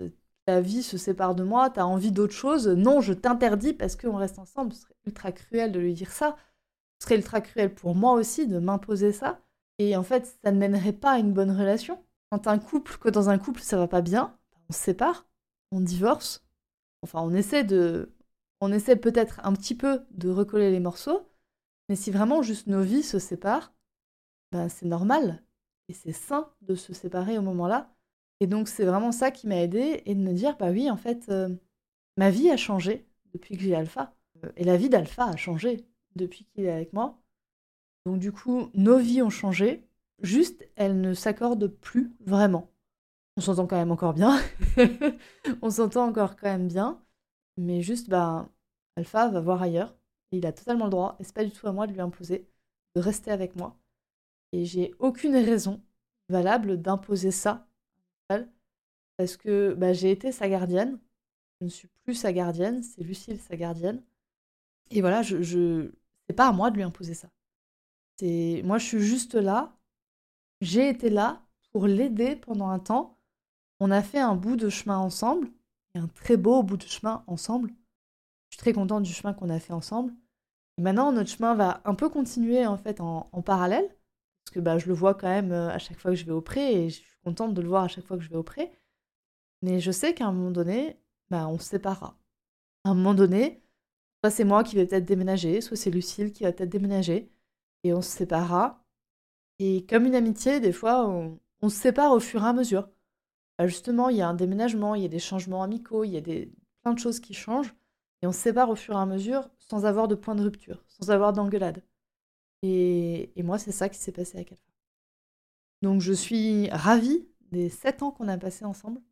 ta 0.47 0.61
vie 0.61 0.83
se 0.83 0.99
sépare 0.99 1.35
de 1.35 1.43
moi, 1.43 1.71
t'as 1.71 1.85
envie 1.85 2.12
d'autre 2.12 2.35
chose, 2.35 2.69
non, 2.69 3.00
je 3.00 3.14
t'interdis 3.14 3.73
parce 3.73 3.97
qu'on 3.97 4.17
reste 4.17 4.38
ensemble. 4.38 4.73
Ce 4.73 4.83
serait 4.83 4.95
ultra 5.07 5.33
cruel 5.33 5.73
de 5.73 5.81
lui 5.81 5.95
dire 5.95 6.12
ça 6.12 6.37
serait 6.99 7.17
ultra 7.17 7.41
cruel 7.41 7.75
pour 7.75 7.95
moi 7.95 8.12
aussi 8.12 8.47
de 8.47 8.59
m'imposer 8.59 9.12
ça. 9.12 9.41
Et 9.78 9.97
en 9.97 10.02
fait, 10.02 10.38
ça 10.45 10.52
ne 10.52 10.59
mènerait 10.59 10.93
pas 10.93 11.12
à 11.12 11.19
une 11.19 11.33
bonne 11.33 11.50
relation. 11.50 12.02
Quand 12.31 12.47
un 12.47 12.59
couple, 12.59 12.97
que 12.99 13.09
dans 13.09 13.28
un 13.31 13.38
couple 13.38 13.61
ça 13.61 13.76
va 13.76 13.88
pas 13.88 14.02
bien, 14.02 14.37
on 14.69 14.73
se 14.73 14.78
sépare, 14.78 15.26
on 15.73 15.81
divorce. 15.81 16.45
Enfin, 17.02 17.21
on 17.23 17.35
essaie 17.35 17.64
de, 17.64 18.14
on 18.61 18.73
essaie 18.73 18.97
peut-être 18.97 19.40
un 19.45 19.52
petit 19.52 19.75
peu 19.75 20.04
de 20.12 20.31
recoller 20.31 20.71
les 20.71 20.81
morceaux. 20.81 21.28
Mais 21.88 21.97
si 21.97 22.11
vraiment 22.11 22.43
juste 22.43 22.66
nos 22.66 22.83
vies 22.83 23.02
se 23.02 23.19
séparent, 23.19 23.75
ben 24.52 24.69
c'est 24.69 24.87
normal 24.87 25.43
et 25.88 25.95
c'est 25.95 26.12
sain 26.12 26.50
de 26.62 26.75
se 26.75 26.95
séparer 26.95 27.38
au 27.38 27.43
moment-là. 27.43 27.95
Et 28.40 28.47
donc 28.47 28.69
c'est 28.69 28.85
vraiment 28.85 29.12
ça 29.12 29.31
qui 29.31 29.47
m'a 29.47 29.57
aidé 29.62 30.02
et 30.07 30.14
de 30.14 30.21
me 30.21 30.33
dire 30.33 30.57
bah 30.59 30.71
oui 30.71 30.90
en 30.90 30.97
fait 30.97 31.28
euh, 31.31 31.49
ma 32.16 32.31
vie 32.31 32.50
a 32.50 32.57
changé 32.57 33.07
depuis 33.35 33.57
que 33.57 33.62
j'ai 33.62 33.75
Alpha 33.75 34.14
euh, 34.45 34.52
et 34.57 34.64
la 34.64 34.76
vie 34.76 34.88
d'Alpha 34.88 35.26
a 35.26 35.37
changé 35.37 35.87
depuis 36.16 36.47
qu'il 36.47 36.64
est 36.66 36.73
avec 36.73 36.93
moi. 36.93 37.21
Donc 38.06 38.18
du 38.18 38.32
coup, 38.32 38.70
nos 38.75 38.99
vies 38.99 39.23
ont 39.23 39.30
changé, 39.30 39.87
juste 40.23 40.68
elles 40.76 41.00
ne 41.00 41.14
s'accordent 41.14 41.68
plus 41.68 42.12
vraiment. 42.20 42.70
on 43.37 43.40
s'entend 43.42 43.66
quand 43.66 43.76
même 43.76 43.92
encore 43.92 44.14
bien. 44.14 44.40
on 45.62 45.70
s'entend 45.70 46.06
encore 46.08 46.37
quand 46.37 46.49
même 46.49 46.68
bien. 46.68 47.02
Mais 47.58 47.82
juste, 47.82 48.08
bah, 48.11 48.49
Alpha 48.96 49.28
va 49.28 49.40
voir 49.40 49.62
ailleurs. 49.62 49.96
Il 50.32 50.46
a 50.46 50.52
totalement 50.52 50.87
le 50.87 50.90
droit. 50.90 51.16
Et 51.20 51.25
c'est 51.25 51.34
pas 51.34 51.44
du 51.44 51.52
tout 51.52 51.66
à 51.68 51.73
moi 51.73 51.87
de 51.87 51.92
lui 51.92 52.00
imposer 52.00 52.49
de 52.96 53.00
rester 53.00 53.30
avec 53.30 53.56
moi. 53.56 53.78
Et 54.52 54.64
j'ai 54.66 54.94
aucune 55.00 55.37
raison 55.37 55.82
valable 56.28 56.80
d'imposer 56.82 57.30
ça. 57.32 57.66
Parce 59.16 59.37
que 59.37 59.75
bah, 59.75 59.92
j'ai 59.92 60.11
été 60.11 60.32
sa 60.32 60.49
gardienne. 60.49 60.99
Je 61.61 61.66
ne 61.66 61.70
suis 61.70 61.88
plus 62.04 62.14
sa 62.14 62.32
gardienne. 62.32 62.82
C'est 62.82 63.02
Lucille 63.02 63.40
sa 63.40 63.56
gardienne. 63.56 64.02
Et 64.90 65.00
voilà, 65.00 65.23
je, 65.23 65.42
je... 65.42 65.92
c'est 66.28 66.34
pas 66.37 66.49
à 66.49 66.52
moi 66.52 66.70
de 66.70 66.76
lui 66.76 66.82
imposer 66.84 67.14
ça. 67.14 67.28
Moi, 68.23 68.78
je 68.78 68.85
suis 68.85 69.00
juste 69.00 69.35
là. 69.35 69.76
J'ai 70.61 70.88
été 70.88 71.11
là 71.11 71.42
pour 71.73 71.87
l'aider 71.87 72.37
pendant 72.37 72.68
un 72.68 72.78
temps. 72.78 73.18
On 73.80 73.90
a 73.90 74.02
fait 74.02 74.21
un 74.21 74.37
bout 74.37 74.56
de 74.56 74.68
chemin 74.68 74.99
ensemble, 74.99 75.50
un 75.94 76.09
très 76.09 76.37
beau 76.37 76.62
bout 76.62 76.76
de 76.76 76.85
chemin 76.85 77.25
ensemble. 77.26 77.71
Je 78.50 78.56
suis 78.56 78.59
très 78.59 78.73
contente 78.73 79.02
du 79.02 79.12
chemin 79.12 79.35
qu'on 79.35 79.50
a 79.50 79.59
fait 79.59 79.73
ensemble. 79.73 80.12
Et 80.78 80.83
maintenant, 80.83 81.12
notre 81.12 81.30
chemin 81.30 81.54
va 81.54 81.83
un 81.85 81.94
peu 81.94 82.09
continuer 82.09 82.66
en 82.66 82.76
fait 82.76 83.00
en, 83.00 83.23
parallèle, 83.42 83.88
parce 84.44 84.54
que 84.54 84.61
bah, 84.61 84.78
je 84.78 84.87
le 84.87 84.94
vois 84.94 85.14
quand 85.14 85.28
même 85.28 85.52
euh, 85.52 85.71
à 85.71 85.78
chaque 85.78 85.99
fois 85.99 86.12
que 86.12 86.16
je 86.16 86.25
vais 86.25 86.33
au 86.33 86.40
pré, 86.40 86.85
et 86.85 86.90
je 86.90 86.97
suis 86.97 87.18
contente 87.25 87.54
de 87.54 87.62
le 87.62 87.68
voir 87.68 87.85
à 87.85 87.88
chaque 87.88 88.06
fois 88.06 88.16
que 88.16 88.23
je 88.23 88.30
vais 88.30 88.37
au 88.37 88.42
pré. 88.42 88.73
Mais 89.62 89.80
je 89.80 89.90
sais 89.90 90.14
qu'à 90.14 90.26
un 90.26 90.33
moment 90.33 90.50
donné, 90.50 91.00
bah, 91.30 91.49
on 91.49 91.59
se 91.59 91.66
séparera. 91.66 92.18
À 92.85 92.90
un 92.90 92.94
moment 92.94 93.14
donné, 93.14 93.62
soit 94.23 94.30
c'est 94.30 94.44
moi 94.44 94.64
qui 94.64 94.76
vais 94.76 94.87
peut-être 94.87 95.04
déménager, 95.04 95.61
soit 95.61 95.76
c'est 95.76 95.90
Lucille 95.90 96.33
qui 96.33 96.44
va 96.44 96.52
peut-être 96.52 96.71
déménager, 96.71 97.34
et 97.85 97.93
on 97.93 98.03
se 98.03 98.11
séparera. 98.11 98.85
Et 99.61 99.87
comme 99.87 100.07
une 100.07 100.14
amitié, 100.17 100.59
des 100.61 100.73
fois, 100.73 101.07
on, 101.09 101.38
se 101.69 101.76
sépare 101.76 102.12
au 102.12 102.21
fur 102.21 102.43
et 102.43 102.47
à 102.47 102.53
mesure. 102.53 102.91
Bah, 103.59 103.67
justement, 103.67 104.09
il 104.09 104.17
y 104.17 104.23
a 104.23 104.29
un 104.29 104.35
déménagement, 104.35 104.95
il 104.95 105.03
y 105.03 105.07
a 105.07 105.09
des 105.09 105.19
changements 105.19 105.62
amicaux, 105.62 106.05
il 106.05 106.11
y 106.11 106.17
a 106.17 106.21
des, 106.21 106.53
plein 106.83 106.95
de 106.95 106.99
choses 106.99 107.21
qui 107.21 107.35
changent. 107.35 107.75
Et 108.23 108.26
on 108.26 108.33
se 108.33 108.38
sépare 108.38 108.71
au 108.71 108.75
fur 108.75 108.95
et 108.95 108.99
à 108.99 109.07
mesure 109.07 109.49
sans 109.59 109.87
avoir 109.87 110.09
de 110.09 110.14
point 110.14 110.35
de 110.35 110.43
rupture, 110.43 110.85
sans 110.88 111.11
avoir 111.11 111.33
d'engueulade. 111.33 111.83
Et, 112.62 113.31
moi, 113.43 113.59
c'est 113.59 113.73
ça 113.73 113.88
qui 113.88 113.99
s'est 113.99 114.12
passé 114.12 114.37
avec 114.37 114.53
Alpha. 114.53 114.64
Donc 115.83 116.00
je 116.00 116.14
suis 116.14 116.71
ravie 116.71 117.29
des 117.50 117.69
sept 117.69 118.03
ans 118.03 118.11
qu'on 118.11 118.29
a 118.29 118.38
passés 118.38 118.64
ensemble. 118.64 119.03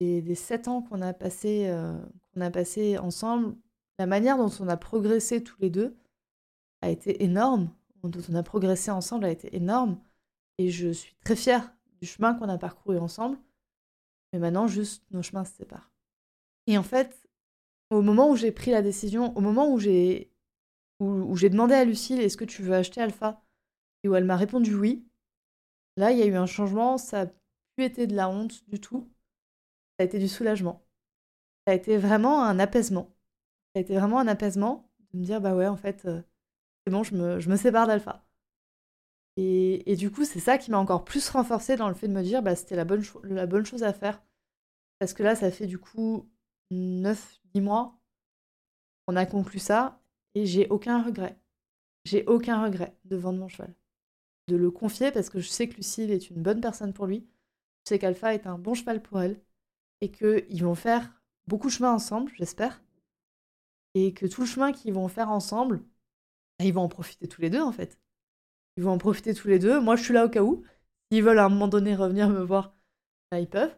Et 0.00 0.22
des 0.22 0.34
sept 0.34 0.66
ans 0.66 0.80
qu'on 0.80 1.02
a, 1.02 1.12
passé, 1.12 1.68
euh, 1.68 1.98
qu'on 2.32 2.40
a 2.40 2.50
passé 2.50 2.96
ensemble, 2.96 3.54
la 3.98 4.06
manière 4.06 4.38
dont 4.38 4.50
on 4.60 4.68
a 4.68 4.78
progressé 4.78 5.44
tous 5.44 5.60
les 5.60 5.68
deux 5.68 5.94
a 6.80 6.88
été 6.88 7.22
énorme. 7.22 7.70
Dont 8.02 8.22
on 8.30 8.34
a 8.34 8.42
progressé 8.42 8.90
ensemble 8.90 9.24
a 9.24 9.30
été 9.30 9.54
énorme. 9.54 10.00
Et 10.58 10.70
je 10.70 10.88
suis 10.88 11.14
très 11.24 11.36
fière 11.36 11.72
du 12.00 12.06
chemin 12.06 12.34
qu'on 12.34 12.48
a 12.48 12.58
parcouru 12.58 12.98
ensemble. 12.98 13.38
Mais 14.32 14.38
maintenant, 14.38 14.66
juste 14.66 15.04
nos 15.10 15.22
chemins 15.22 15.44
se 15.44 15.54
séparent. 15.54 15.90
Et 16.66 16.78
en 16.78 16.82
fait, 16.82 17.28
au 17.90 18.02
moment 18.02 18.30
où 18.30 18.36
j'ai 18.36 18.52
pris 18.52 18.70
la 18.70 18.82
décision, 18.82 19.36
au 19.36 19.40
moment 19.40 19.72
où 19.72 19.78
j'ai 19.78 20.32
où, 21.00 21.34
j'ai 21.36 21.48
demandé 21.48 21.74
à 21.74 21.84
Lucille 21.84 22.20
est-ce 22.20 22.36
que 22.36 22.44
tu 22.44 22.62
veux 22.62 22.74
acheter 22.74 23.00
Alpha? 23.00 23.42
Et 24.02 24.08
où 24.08 24.14
elle 24.14 24.24
m'a 24.24 24.36
répondu 24.36 24.74
oui, 24.74 25.06
là 25.96 26.12
il 26.12 26.18
y 26.18 26.22
a 26.22 26.26
eu 26.26 26.34
un 26.34 26.46
changement, 26.46 26.98
ça 26.98 27.24
n'a 27.24 27.32
plus 27.76 27.84
été 27.84 28.06
de 28.06 28.14
la 28.14 28.28
honte 28.28 28.68
du 28.68 28.80
tout, 28.80 29.10
ça 29.98 30.04
a 30.04 30.04
été 30.04 30.18
du 30.18 30.28
soulagement. 30.28 30.86
Ça 31.66 31.72
a 31.72 31.74
été 31.74 31.98
vraiment 31.98 32.42
un 32.44 32.58
apaisement. 32.58 33.14
Ça 33.74 33.78
a 33.78 33.80
été 33.80 33.94
vraiment 33.94 34.18
un 34.18 34.28
apaisement 34.28 34.90
de 35.12 35.18
me 35.18 35.24
dire 35.24 35.40
bah 35.40 35.54
ouais 35.54 35.66
en 35.66 35.76
fait 35.76 36.04
euh, 36.06 36.22
bon 36.90 37.02
je 37.02 37.14
me, 37.14 37.56
sépare 37.56 37.86
d'Alpha. 37.86 38.24
Et, 39.36 39.96
du 39.96 40.10
coup 40.10 40.24
c'est 40.24 40.40
ça 40.40 40.58
qui 40.58 40.70
m'a 40.70 40.78
encore 40.78 41.04
plus 41.04 41.28
renforcé 41.30 41.76
dans 41.76 41.88
le 41.88 41.94
fait 41.94 42.08
de 42.08 42.12
me 42.12 42.22
dire 42.22 42.42
bah 42.42 42.54
c'était 42.56 42.76
la 42.76 42.84
bonne, 42.84 43.02
la 43.24 43.46
bonne 43.46 43.64
chose 43.64 43.82
à 43.82 43.92
faire. 43.92 44.22
Parce 44.98 45.14
que 45.14 45.22
là 45.22 45.34
ça 45.34 45.50
fait 45.50 45.66
du 45.66 45.78
coup 45.78 46.28
9, 46.70 47.40
10 47.54 47.60
mois, 47.62 47.98
on 49.06 49.16
a 49.16 49.26
conclu 49.26 49.58
ça 49.58 50.00
et 50.34 50.46
j'ai 50.46 50.68
aucun 50.68 51.02
regret. 51.02 51.38
J'ai 52.04 52.24
aucun 52.26 52.62
regret 52.62 52.96
de 53.04 53.16
vendre 53.16 53.38
mon 53.38 53.48
cheval. 53.48 53.74
De 54.48 54.56
le 54.56 54.70
confier 54.70 55.10
parce 55.12 55.30
que 55.30 55.40
je 55.40 55.48
sais 55.48 55.68
que 55.68 55.76
Lucille 55.76 56.10
est 56.10 56.30
une 56.30 56.42
bonne 56.42 56.60
personne 56.60 56.92
pour 56.92 57.06
lui. 57.06 57.26
Je 57.84 57.90
sais 57.90 57.98
qu'Alpha 57.98 58.34
est 58.34 58.46
un 58.46 58.58
bon 58.58 58.74
cheval 58.74 59.02
pour 59.02 59.20
elle. 59.20 59.40
Et 60.00 60.10
qu'ils 60.10 60.64
vont 60.64 60.74
faire 60.74 61.20
beaucoup 61.46 61.68
de 61.68 61.72
chemin 61.72 61.92
ensemble, 61.92 62.32
j'espère. 62.36 62.82
Et 63.94 64.14
que 64.14 64.26
tout 64.26 64.42
le 64.42 64.46
chemin 64.46 64.72
qu'ils 64.72 64.94
vont 64.94 65.08
faire 65.08 65.30
ensemble, 65.30 65.82
ils 66.64 66.72
vont 66.74 66.82
en 66.82 66.88
profiter 66.88 67.28
tous 67.28 67.40
les 67.40 67.50
deux 67.50 67.60
en 67.60 67.72
fait. 67.72 67.98
Ils 68.76 68.84
vont 68.84 68.92
en 68.92 68.98
profiter 68.98 69.34
tous 69.34 69.48
les 69.48 69.58
deux. 69.58 69.80
Moi 69.80 69.96
je 69.96 70.04
suis 70.04 70.14
là 70.14 70.26
au 70.26 70.28
cas 70.28 70.42
où. 70.42 70.64
S'ils 71.12 71.24
veulent 71.24 71.38
à 71.38 71.46
un 71.46 71.48
moment 71.48 71.68
donné 71.68 71.94
revenir 71.94 72.28
me 72.28 72.40
voir, 72.40 72.76
bah, 73.30 73.40
ils 73.40 73.48
peuvent. 73.48 73.76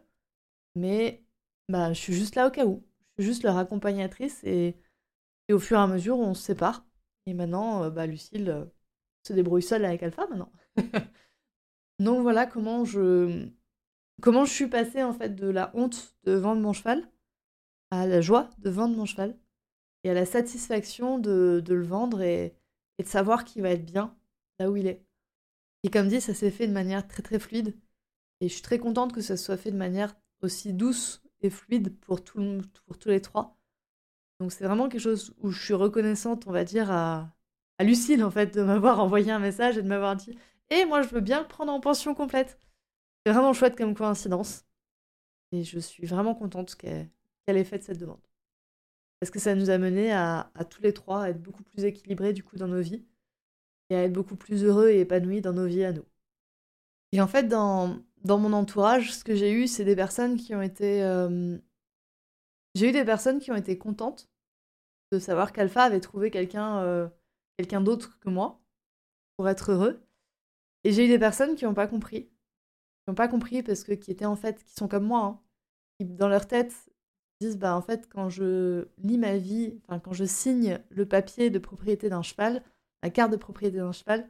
Mais 0.75 1.23
bah, 1.69 1.93
je 1.93 1.99
suis 1.99 2.13
juste 2.13 2.35
là 2.35 2.47
au 2.47 2.51
cas 2.51 2.65
où. 2.65 2.83
Je 3.17 3.23
suis 3.23 3.31
juste 3.31 3.43
leur 3.43 3.57
accompagnatrice 3.57 4.43
et, 4.43 4.75
au 5.51 5.59
fur 5.59 5.77
et 5.77 5.81
à 5.81 5.87
mesure, 5.87 6.17
on 6.19 6.33
se 6.33 6.43
sépare. 6.43 6.85
Et 7.25 7.33
maintenant, 7.33 7.83
euh, 7.83 7.89
bah, 7.89 8.07
Lucille 8.07 8.49
euh, 8.49 8.65
se 9.27 9.33
débrouille 9.33 9.63
seule 9.63 9.85
avec 9.85 10.03
Alpha 10.03 10.27
maintenant. 10.27 10.51
Donc 11.99 12.21
voilà 12.21 12.45
comment 12.45 12.85
je 12.85 13.47
comment 14.21 14.45
je 14.45 14.53
suis 14.53 14.67
passée 14.67 15.03
en 15.03 15.13
fait 15.13 15.35
de 15.35 15.47
la 15.47 15.71
honte 15.75 16.15
de 16.23 16.33
vendre 16.33 16.61
mon 16.61 16.73
cheval 16.73 17.07
à 17.91 18.07
la 18.07 18.21
joie 18.21 18.49
de 18.59 18.69
vendre 18.69 18.95
mon 18.95 19.05
cheval 19.05 19.37
et 20.03 20.09
à 20.09 20.13
la 20.13 20.25
satisfaction 20.25 21.19
de, 21.19 21.61
de 21.63 21.73
le 21.73 21.85
vendre 21.85 22.21
et, 22.21 22.55
et 22.97 23.03
de 23.03 23.07
savoir 23.07 23.45
qu'il 23.45 23.61
va 23.61 23.69
être 23.69 23.85
bien 23.85 24.15
là 24.59 24.69
où 24.69 24.77
il 24.77 24.87
est. 24.87 25.03
Et 25.83 25.89
comme 25.89 26.07
dit, 26.07 26.21
ça 26.21 26.33
s'est 26.33 26.51
fait 26.51 26.67
de 26.67 26.73
manière 26.73 27.07
très 27.07 27.23
très 27.23 27.39
fluide 27.39 27.75
et 28.41 28.47
je 28.47 28.53
suis 28.53 28.61
très 28.61 28.79
contente 28.79 29.13
que 29.13 29.21
ça 29.21 29.37
soit 29.37 29.57
fait 29.57 29.71
de 29.71 29.77
manière 29.77 30.15
aussi 30.41 30.73
douce 30.73 31.23
fluide 31.49 31.97
pour, 31.99 32.23
tout, 32.23 32.61
pour 32.85 32.97
tous 32.97 33.09
les 33.09 33.21
trois. 33.21 33.57
Donc 34.39 34.51
c'est 34.51 34.65
vraiment 34.65 34.89
quelque 34.89 35.01
chose 35.01 35.33
où 35.39 35.51
je 35.51 35.63
suis 35.63 35.73
reconnaissante, 35.73 36.47
on 36.47 36.51
va 36.51 36.63
dire, 36.63 36.91
à, 36.91 37.33
à 37.77 37.83
Lucille, 37.83 38.23
en 38.23 38.31
fait, 38.31 38.55
de 38.55 38.61
m'avoir 38.61 38.99
envoyé 38.99 39.31
un 39.31 39.39
message 39.39 39.77
et 39.77 39.81
de 39.81 39.87
m'avoir 39.87 40.15
dit 40.15 40.31
Et 40.69 40.79
eh, 40.81 40.85
moi, 40.85 41.01
je 41.01 41.09
veux 41.09 41.21
bien 41.21 41.41
le 41.41 41.47
prendre 41.47 41.71
en 41.71 41.79
pension 41.79 42.13
complète. 42.15 42.59
C'est 43.25 43.31
vraiment 43.31 43.53
chouette 43.53 43.77
comme 43.77 43.95
coïncidence. 43.95 44.65
Et 45.51 45.63
je 45.63 45.79
suis 45.79 46.05
vraiment 46.05 46.35
contente 46.35 46.75
qu'elle 46.75 47.09
ait 47.47 47.63
fait 47.63 47.83
cette 47.83 47.99
demande. 47.99 48.21
Parce 49.23 49.31
que 49.31 49.39
ça 49.39 49.55
nous 49.55 49.69
a 49.69 49.77
mené 49.77 50.11
à, 50.11 50.51
tous 50.69 50.81
les 50.81 50.93
trois 50.93 51.23
à 51.23 51.29
être 51.29 51.41
beaucoup 51.41 51.63
plus 51.63 51.85
équilibrés 51.85 52.33
du 52.33 52.43
coup 52.43 52.57
dans 52.57 52.67
nos 52.67 52.81
vies 52.81 53.05
et 53.89 53.95
à 53.95 54.03
être 54.03 54.11
beaucoup 54.11 54.35
plus 54.35 54.65
heureux 54.65 54.89
et 54.89 54.99
épanouis 54.99 55.39
dans 55.39 55.53
nos 55.53 55.65
vies 55.65 55.85
à 55.85 55.93
nous. 55.93 56.03
Et 57.13 57.21
en 57.21 57.27
fait, 57.27 57.43
dans, 57.43 58.01
dans 58.25 58.37
mon 58.37 58.51
entourage, 58.51 59.13
ce 59.13 59.23
que 59.23 59.33
j'ai 59.33 59.53
eu, 59.53 59.67
c'est 59.67 59.85
des 59.85 59.95
personnes 59.95 60.35
qui 60.35 60.53
ont 60.53 60.61
été. 60.61 61.01
Euh, 61.03 61.57
j'ai 62.75 62.89
eu 62.89 62.91
des 62.91 63.05
personnes 63.05 63.39
qui 63.39 63.49
ont 63.49 63.55
été 63.55 63.77
contentes 63.77 64.29
de 65.13 65.19
savoir 65.19 65.53
qu'Alpha 65.53 65.83
avait 65.83 66.01
trouvé 66.01 66.29
quelqu'un 66.29 66.79
euh, 66.79 67.07
quelqu'un 67.55 67.79
d'autre 67.79 68.19
que 68.19 68.27
moi 68.27 68.61
pour 69.37 69.47
être 69.47 69.71
heureux. 69.71 70.05
Et 70.83 70.91
j'ai 70.91 71.05
eu 71.05 71.07
des 71.07 71.17
personnes 71.17 71.55
qui 71.55 71.63
n'ont 71.63 71.73
pas 71.73 71.87
compris. 71.87 72.25
Qui 72.25 73.07
n'ont 73.07 73.15
pas 73.15 73.29
compris 73.29 73.63
parce 73.63 73.85
que 73.85 73.93
qui 73.93 74.11
étaient 74.11 74.25
en 74.25 74.35
fait, 74.35 74.61
qui 74.65 74.73
sont 74.73 74.89
comme 74.89 75.05
moi, 75.05 75.23
hein, 75.23 75.41
qui 75.97 76.05
dans 76.05 76.27
leur 76.27 76.45
tête 76.45 76.92
disent 77.45 77.57
bah 77.57 77.75
en 77.75 77.81
fait 77.81 78.07
quand 78.09 78.29
je 78.29 78.87
lis 79.03 79.17
ma 79.17 79.37
vie, 79.37 79.79
enfin 79.87 79.99
quand 79.99 80.13
je 80.13 80.25
signe 80.25 80.79
le 80.89 81.05
papier 81.05 81.49
de 81.49 81.59
propriété 81.59 82.09
d'un 82.09 82.21
cheval, 82.21 82.63
la 83.03 83.09
carte 83.09 83.31
de 83.31 83.37
propriété 83.37 83.77
d'un 83.77 83.91
cheval, 83.91 84.29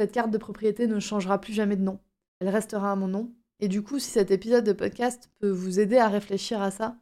cette 0.00 0.12
carte 0.12 0.30
de 0.30 0.38
propriété 0.38 0.86
ne 0.86 0.98
changera 1.00 1.40
plus 1.40 1.52
jamais 1.52 1.76
de 1.76 1.82
nom 1.82 2.00
elle 2.40 2.48
restera 2.48 2.92
à 2.92 2.96
mon 2.96 3.08
nom. 3.08 3.32
Et 3.60 3.68
du 3.68 3.82
coup, 3.82 3.98
si 3.98 4.10
cet 4.10 4.30
épisode 4.30 4.64
de 4.64 4.72
podcast 4.72 5.30
peut 5.38 5.50
vous 5.50 5.80
aider 5.80 5.96
à 5.96 6.08
réfléchir 6.08 6.60
à 6.60 6.70
ça 6.70 6.98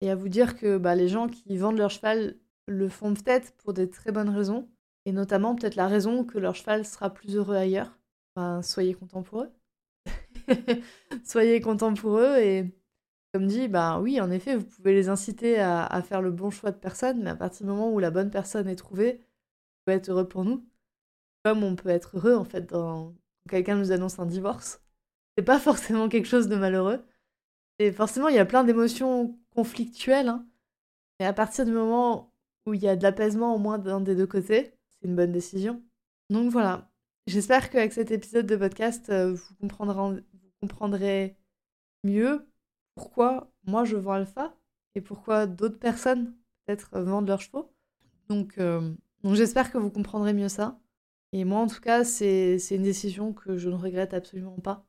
et 0.00 0.10
à 0.10 0.16
vous 0.16 0.28
dire 0.28 0.56
que 0.56 0.78
bah, 0.78 0.94
les 0.94 1.08
gens 1.08 1.28
qui 1.28 1.56
vendent 1.56 1.78
leur 1.78 1.90
cheval 1.90 2.36
le 2.66 2.88
font 2.88 3.14
peut-être 3.14 3.52
pour 3.52 3.72
des 3.72 3.88
très 3.88 4.10
bonnes 4.10 4.28
raisons, 4.28 4.68
et 5.04 5.12
notamment 5.12 5.54
peut-être 5.54 5.76
la 5.76 5.86
raison 5.86 6.24
que 6.24 6.38
leur 6.38 6.56
cheval 6.56 6.84
sera 6.84 7.10
plus 7.10 7.36
heureux 7.36 7.54
ailleurs, 7.54 7.96
ben, 8.34 8.60
soyez 8.62 8.94
contents 8.94 9.22
pour 9.22 9.42
eux. 9.42 9.50
soyez 11.24 11.60
contents 11.60 11.94
pour 11.94 12.18
eux 12.18 12.38
et 12.38 12.74
comme 13.36 13.48
dit, 13.48 13.68
bah 13.68 14.00
oui, 14.00 14.18
en 14.18 14.30
effet, 14.30 14.56
vous 14.56 14.64
pouvez 14.64 14.94
les 14.94 15.10
inciter 15.10 15.58
à, 15.60 16.02
faire 16.02 16.22
le 16.22 16.30
bon 16.30 16.48
choix 16.48 16.70
de 16.70 16.78
personne, 16.78 17.22
mais 17.22 17.28
à 17.28 17.36
partir 17.36 17.66
du 17.66 17.70
moment 17.70 17.92
où 17.92 17.98
la 17.98 18.10
bonne 18.10 18.30
personne 18.30 18.66
est 18.66 18.76
trouvée, 18.76 19.18
vous 19.18 19.84
pouvez 19.84 19.96
être 19.98 20.08
heureux 20.08 20.26
pour 20.26 20.42
nous. 20.46 20.66
Comme 21.44 21.62
on 21.62 21.76
peut 21.76 21.90
être 21.90 22.16
heureux 22.16 22.34
en 22.34 22.46
fait 22.46 22.62
dans, 22.62 23.14
quelqu'un 23.46 23.76
nous 23.76 23.92
annonce 23.92 24.18
un 24.18 24.24
divorce, 24.24 24.80
c'est 25.36 25.44
pas 25.44 25.58
forcément 25.60 26.08
quelque 26.08 26.28
chose 26.28 26.48
de 26.48 26.56
malheureux. 26.56 27.04
Et 27.78 27.92
forcément, 27.92 28.28
il 28.28 28.36
y 28.36 28.38
a 28.38 28.46
plein 28.46 28.64
d'émotions 28.64 29.38
conflictuelles. 29.54 30.28
Hein. 30.28 30.46
Mais 31.20 31.26
à 31.26 31.34
partir 31.34 31.66
du 31.66 31.72
moment 31.72 32.32
où 32.64 32.72
il 32.72 32.82
y 32.82 32.88
a 32.88 32.96
de 32.96 33.02
l'apaisement 33.02 33.54
au 33.54 33.58
moins 33.58 33.76
d'un 33.78 34.00
des 34.00 34.16
deux 34.16 34.26
côtés, 34.26 34.72
c'est 34.88 35.08
une 35.08 35.14
bonne 35.14 35.32
décision. 35.32 35.82
Donc 36.30 36.50
voilà. 36.50 36.90
J'espère 37.26 37.68
qu'avec 37.68 37.92
cet 37.92 38.10
épisode 38.10 38.46
de 38.46 38.56
podcast, 38.56 39.10
euh, 39.10 39.34
vous 39.34 39.54
vous 39.60 40.52
comprendrez 40.62 41.36
mieux 42.02 42.46
pourquoi 42.96 43.52
moi 43.64 43.84
je 43.84 43.96
vends 43.96 44.14
Alpha 44.14 44.56
et 44.96 45.00
pourquoi 45.00 45.46
d'autres 45.46 45.78
personnes 45.78 46.34
peut-être 46.64 46.98
vendent 47.00 47.28
leurs 47.28 47.40
chevaux. 47.40 47.72
Donc, 48.28 48.58
euh, 48.58 48.94
donc 49.22 49.36
j'espère 49.36 49.70
que 49.70 49.78
vous 49.78 49.90
comprendrez 49.90 50.32
mieux 50.32 50.48
ça. 50.48 50.80
Et 51.32 51.44
moi, 51.44 51.60
en 51.60 51.66
tout 51.66 51.80
cas, 51.80 52.04
c'est 52.04 52.58
une 52.70 52.82
décision 52.82 53.32
que 53.32 53.56
je 53.56 53.68
ne 53.68 53.74
regrette 53.76 54.14
absolument 54.14 54.58
pas. 54.58 54.86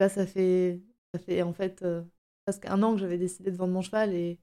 Là, 0.00 0.08
ça 0.08 0.26
fait 0.26 0.82
Ça 1.14 1.20
fait 1.20 1.42
en 1.42 1.52
fait 1.52 1.82
euh, 1.82 2.02
presque 2.44 2.66
un 2.66 2.82
an 2.82 2.94
que 2.94 3.00
j'avais 3.00 3.18
décidé 3.18 3.50
de 3.50 3.56
vendre 3.56 3.72
mon 3.74 3.82
cheval 3.82 4.14
et, 4.14 4.40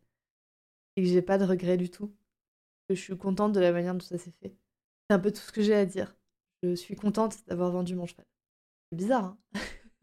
et 0.95 1.03
que 1.03 1.07
j'ai 1.07 1.21
pas 1.21 1.37
de 1.37 1.45
regrets 1.45 1.77
du 1.77 1.89
tout. 1.89 2.13
Je 2.89 2.95
suis 2.95 3.17
contente 3.17 3.53
de 3.53 3.59
la 3.59 3.71
manière 3.71 3.93
dont 3.93 3.99
ça 3.99 4.17
s'est 4.17 4.33
fait. 4.41 4.55
C'est 5.09 5.15
un 5.15 5.19
peu 5.19 5.31
tout 5.31 5.41
ce 5.41 5.51
que 5.51 5.61
j'ai 5.61 5.75
à 5.75 5.85
dire. 5.85 6.15
Je 6.63 6.75
suis 6.75 6.95
contente 6.95 7.45
d'avoir 7.47 7.71
vendu 7.71 7.95
mon 7.95 8.05
cheval. 8.05 8.25
C'est 8.91 8.97
bizarre, 8.97 9.25
hein 9.25 9.37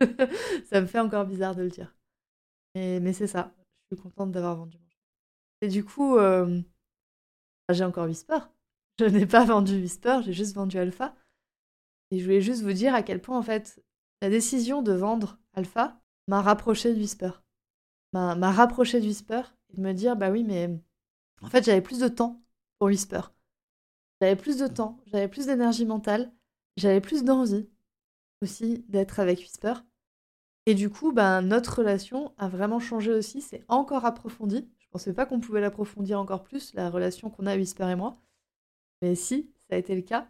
Ça 0.67 0.81
me 0.81 0.87
fait 0.87 1.01
encore 1.01 1.27
bizarre 1.27 1.55
de 1.55 1.63
le 1.63 1.71
dire. 1.71 1.95
Mais, 2.75 3.01
mais 3.01 3.13
c'est 3.13 3.27
ça. 3.27 3.53
Je 3.91 3.97
suis 3.97 4.03
contente 4.03 4.33
d'avoir 4.33 4.57
vendu 4.57 4.79
mon. 4.79 4.85
Et 5.61 5.69
du 5.69 5.85
coup, 5.85 6.17
euh, 6.17 6.61
j'ai 7.71 7.85
encore 7.85 8.07
Whisper. 8.07 8.39
Je 8.99 9.07
n'ai 9.07 9.27
pas 9.27 9.45
vendu 9.45 9.75
Whisper, 9.75 10.21
j'ai 10.23 10.33
juste 10.33 10.55
vendu 10.55 10.79
Alpha. 10.79 11.17
Et 12.13 12.21
je 12.21 12.25
voulais 12.25 12.41
juste 12.41 12.63
vous 12.63 12.73
dire 12.73 12.95
à 12.95 13.03
quel 13.03 13.21
point, 13.21 13.37
en 13.37 13.43
fait, 13.43 13.83
la 14.23 14.31
décision 14.31 14.83
de 14.83 14.93
vendre 14.93 15.37
Alpha 15.55 16.01
m'a 16.29 16.41
rapproché 16.41 16.95
de 16.95 16.99
Whisper. 17.01 17.31
M'a 18.13 18.53
rapproché 18.53 19.01
de 19.01 19.07
Whisper 19.07 19.43
et 19.73 19.77
de 19.77 19.81
me 19.83 19.93
dire, 19.93 20.15
bah 20.15 20.31
oui, 20.31 20.45
mais 20.45 20.71
en 21.43 21.49
fait, 21.49 21.65
j'avais 21.65 21.81
plus 21.81 21.99
de 21.99 22.07
temps 22.07 22.41
pour 22.79 22.87
Whisper. 22.87 23.23
J'avais 24.21 24.37
plus 24.37 24.59
de 24.59 24.69
temps, 24.69 25.01
j'avais 25.07 25.27
plus 25.27 25.47
d'énergie 25.47 25.87
mentale, 25.87 26.33
j'avais 26.77 27.01
plus 27.01 27.25
d'envie 27.25 27.69
aussi 28.43 28.85
d'être 28.89 29.19
avec 29.19 29.41
Whisper. 29.41 29.75
Et 30.67 30.75
du 30.75 30.91
coup, 30.91 31.13
ben, 31.13 31.43
notre 31.43 31.79
relation 31.79 32.33
a 32.39 32.49
vraiment 32.49 32.81
changé 32.81 33.13
aussi, 33.13 33.43
c'est 33.43 33.65
encore 33.69 34.05
approfondi. 34.05 34.69
Je 34.79 34.87
pensais 34.91 35.13
pas 35.13 35.27
qu'on 35.27 35.41
pouvait 35.41 35.61
l'approfondir 35.61 36.19
encore 36.21 36.43
plus, 36.45 36.73
la 36.75 36.91
relation 36.91 37.31
qu'on 37.31 37.47
a 37.47 37.57
Whisper 37.57 37.91
et 37.91 37.97
moi. 37.97 38.21
Mais 39.03 39.15
si, 39.15 39.53
ça 39.69 39.77
a 39.77 39.79
été 39.79 39.95
le 39.95 40.03
cas. 40.03 40.29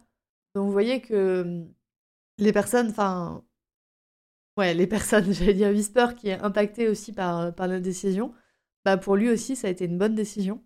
Donc 0.55 0.65
vous 0.67 0.71
voyez 0.73 1.01
que 1.01 1.43
hum, 1.43 1.73
les 2.39 2.53
personnes, 2.53 2.89
enfin, 2.89 3.43
ouais, 4.57 4.73
les 4.73 4.87
personnes, 4.87 5.31
j'allais 5.33 5.53
dire 5.53 5.69
Whisper, 5.69 6.07
qui 6.17 6.29
est 6.29 6.39
impacté 6.39 6.87
aussi 6.89 7.13
par, 7.13 7.53
par 7.55 7.67
notre 7.67 7.83
décision, 7.83 8.33
bah 8.85 8.97
pour 8.97 9.15
lui 9.15 9.29
aussi, 9.29 9.55
ça 9.55 9.67
a 9.67 9.71
été 9.71 9.85
une 9.85 9.97
bonne 9.97 10.15
décision. 10.15 10.63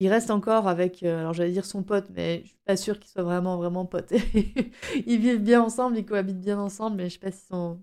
Il 0.00 0.08
reste 0.08 0.30
encore 0.30 0.68
avec, 0.68 1.02
euh, 1.02 1.20
alors 1.20 1.32
j'allais 1.34 1.52
dire 1.52 1.66
son 1.66 1.82
pote, 1.84 2.10
mais 2.10 2.42
je 2.44 2.48
suis 2.50 2.58
pas 2.66 2.76
sûre 2.76 2.98
qu'ils 3.00 3.10
soient 3.10 3.22
vraiment, 3.24 3.56
vraiment 3.58 3.86
potes. 3.86 4.12
ils 5.06 5.20
vivent 5.20 5.42
bien 5.42 5.62
ensemble, 5.62 5.98
ils 5.98 6.06
cohabitent 6.06 6.40
bien 6.40 6.58
ensemble, 6.58 6.96
mais 6.98 7.08
je 7.08 7.14
sais 7.14 7.20
pas 7.20 7.32
s'ils 7.32 7.48
sont. 7.48 7.80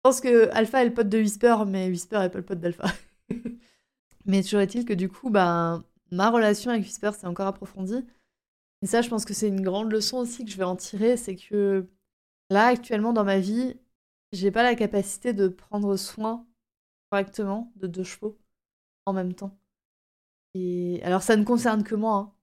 Je 0.00 0.08
pense 0.08 0.22
que 0.22 0.48
Alpha 0.52 0.82
est 0.82 0.86
le 0.88 0.94
pote 0.94 1.10
de 1.10 1.18
Whisper, 1.18 1.56
mais 1.66 1.88
Whisper 1.88 2.22
est 2.24 2.30
pas 2.30 2.38
le 2.38 2.44
pote 2.44 2.58
d'Alpha. 2.58 2.86
mais 4.24 4.42
toujours 4.42 4.60
est-il 4.60 4.86
que 4.86 4.94
du 4.94 5.10
coup, 5.10 5.28
bah, 5.28 5.82
ma 6.10 6.30
relation 6.30 6.70
avec 6.70 6.84
Whisper 6.84 7.12
s'est 7.12 7.26
encore 7.26 7.46
approfondie. 7.46 8.06
Et 8.82 8.86
ça, 8.86 9.02
je 9.02 9.10
pense 9.10 9.24
que 9.26 9.34
c'est 9.34 9.48
une 9.48 9.62
grande 9.62 9.92
leçon 9.92 10.18
aussi 10.18 10.44
que 10.44 10.50
je 10.50 10.56
vais 10.56 10.64
en 10.64 10.76
tirer, 10.76 11.16
c'est 11.18 11.36
que 11.36 11.86
là, 12.50 12.66
actuellement, 12.68 13.12
dans 13.12 13.24
ma 13.24 13.40
vie, 13.40 13.76
j'ai 14.32 14.50
pas 14.50 14.62
la 14.62 14.74
capacité 14.76 15.34
de 15.34 15.48
prendre 15.48 15.96
soin 15.96 16.46
correctement 17.10 17.72
de 17.76 17.86
deux 17.88 18.04
chevaux 18.04 18.38
en 19.06 19.12
même 19.14 19.34
temps. 19.34 19.58
Et 20.54 21.00
alors, 21.04 21.22
ça 21.22 21.36
ne 21.36 21.44
concerne 21.44 21.84
que 21.84 21.94
moi, 21.94 22.16
hein. 22.16 22.34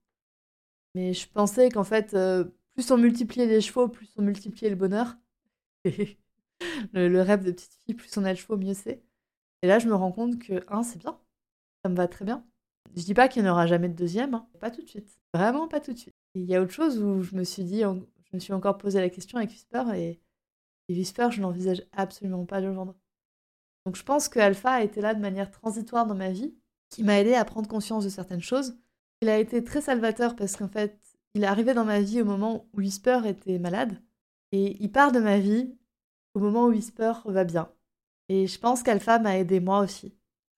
mais 0.96 1.13
je 1.13 1.28
pensais 1.30 1.70
qu'en 1.70 1.84
fait, 1.84 2.13
euh, 2.13 2.46
plus 2.74 2.91
on 2.91 2.98
multipliait 2.98 3.46
les 3.46 3.62
chevaux, 3.62 3.88
plus 3.88 4.10
on 4.17 4.22
multipliait 4.24 4.70
le 4.70 4.76
bonheur. 4.76 5.17
le, 6.93 7.08
le, 7.08 7.22
rêve 7.22 7.43
de 7.43 7.52
petite 7.52 7.74
fille, 7.86 7.96
plus 7.96 8.15
on 8.17 8.24
a 8.24 8.36
chevaux, 8.36 8.58
mieux 8.58 8.74
c'est. 8.74 9.04
Et 9.62 9.67
là, 9.67 9.80
je 9.80 9.88
me 9.88 9.96
rends 9.96 10.12
compte 10.12 10.39
que, 10.39 10.63
un, 10.67 10.84
c'est 10.84 11.00
bien, 11.00 11.20
ça 11.84 11.89
me 11.89 11.96
va 11.96 12.08
très 12.08 12.26
bien. 12.26 12.46
Je 12.96 13.04
dis 13.04 13.13
pas 13.13 13.28
qu'il 13.28 13.43
n'y 13.43 13.50
en 13.50 13.52
aura 13.52 13.67
jamais 13.67 13.89
de 13.89 13.96
deuxième, 13.96 14.34
hein. 14.34 14.48
pas 14.60 14.72
tout 14.72 14.82
de 14.82 14.88
suite, 14.88 15.20
vraiment 15.34 15.67
pas 15.67 15.80
tout 15.80 15.93
de 15.93 15.98
suite. 15.98 16.15
Il 16.36 16.46
y 16.46 16.56
a 16.56 16.62
autre 16.62 16.72
chose 16.72 17.00
où 17.02 17.22
je 17.22 17.36
me 17.36 17.43
suis 17.43 17.63
dit, 17.63 17.82
je 17.82 18.36
me 18.36 18.39
suis 18.39 18.54
encore 18.54 18.78
posé 18.78 19.00
la 19.00 19.10
question 19.10 19.38
avec 19.38 19.52
Whisper 19.52 19.84
et, 19.96 20.20
et 20.89 20.93
Whisper, 20.93 21.30
je 21.32 21.41
n'envisage 21.41 21.84
absolument 21.91 22.46
pas 22.46 22.62
de 22.62 22.67
le 22.67 22.74
vendre. 22.74 22.96
Donc 23.86 23.96
je 23.96 24.04
pense 24.04 24.30
que 24.30 24.39
Alpha 24.39 24.72
a 24.72 24.84
été 24.84 25.02
là 25.02 25.13
de 25.13 25.22
manière 25.22 25.52
transitoire 25.52 26.06
dans 26.06 26.15
ma 26.15 26.32
vie, 26.32 26.56
qui 26.89 27.04
m'a 27.04 27.20
aidé 27.20 27.34
à 27.34 27.46
prendre 27.46 27.67
conscience 27.67 28.04
de 28.04 28.10
certaines 28.10 28.41
choses. 28.41 28.78
Il 29.22 29.30
a 29.30 29.39
été 29.39 29.63
très 29.63 29.82
salvateur 29.82 30.36
parce 30.36 30.56
qu'en 30.56 30.67
fait, 30.67 31.00
il 31.34 31.43
est 31.43 31.48
arrivé 31.48 31.74
dans 31.74 31.86
ma 31.86 32.02
vie 32.02 32.22
au 32.22 32.26
moment 32.26 32.67
où 32.74 32.80
Whisper 32.80 33.22
était 33.26 33.60
malade 33.60 34.02
et 34.52 34.78
il 34.82 34.91
part 34.91 35.12
de 35.12 35.20
ma 35.20 35.39
vie 35.39 35.76
au 36.38 36.39
moment 36.39 36.65
où 36.65 36.69
Whisper 36.69 37.13
va 37.26 37.43
bien. 37.43 37.71
Et 38.30 38.45
je 38.45 38.60
pense 38.60 38.84
qu'Alpha 38.84 39.17
m'a 39.17 39.39
aidé 39.39 39.60
moi 39.60 39.80
aussi 39.80 40.13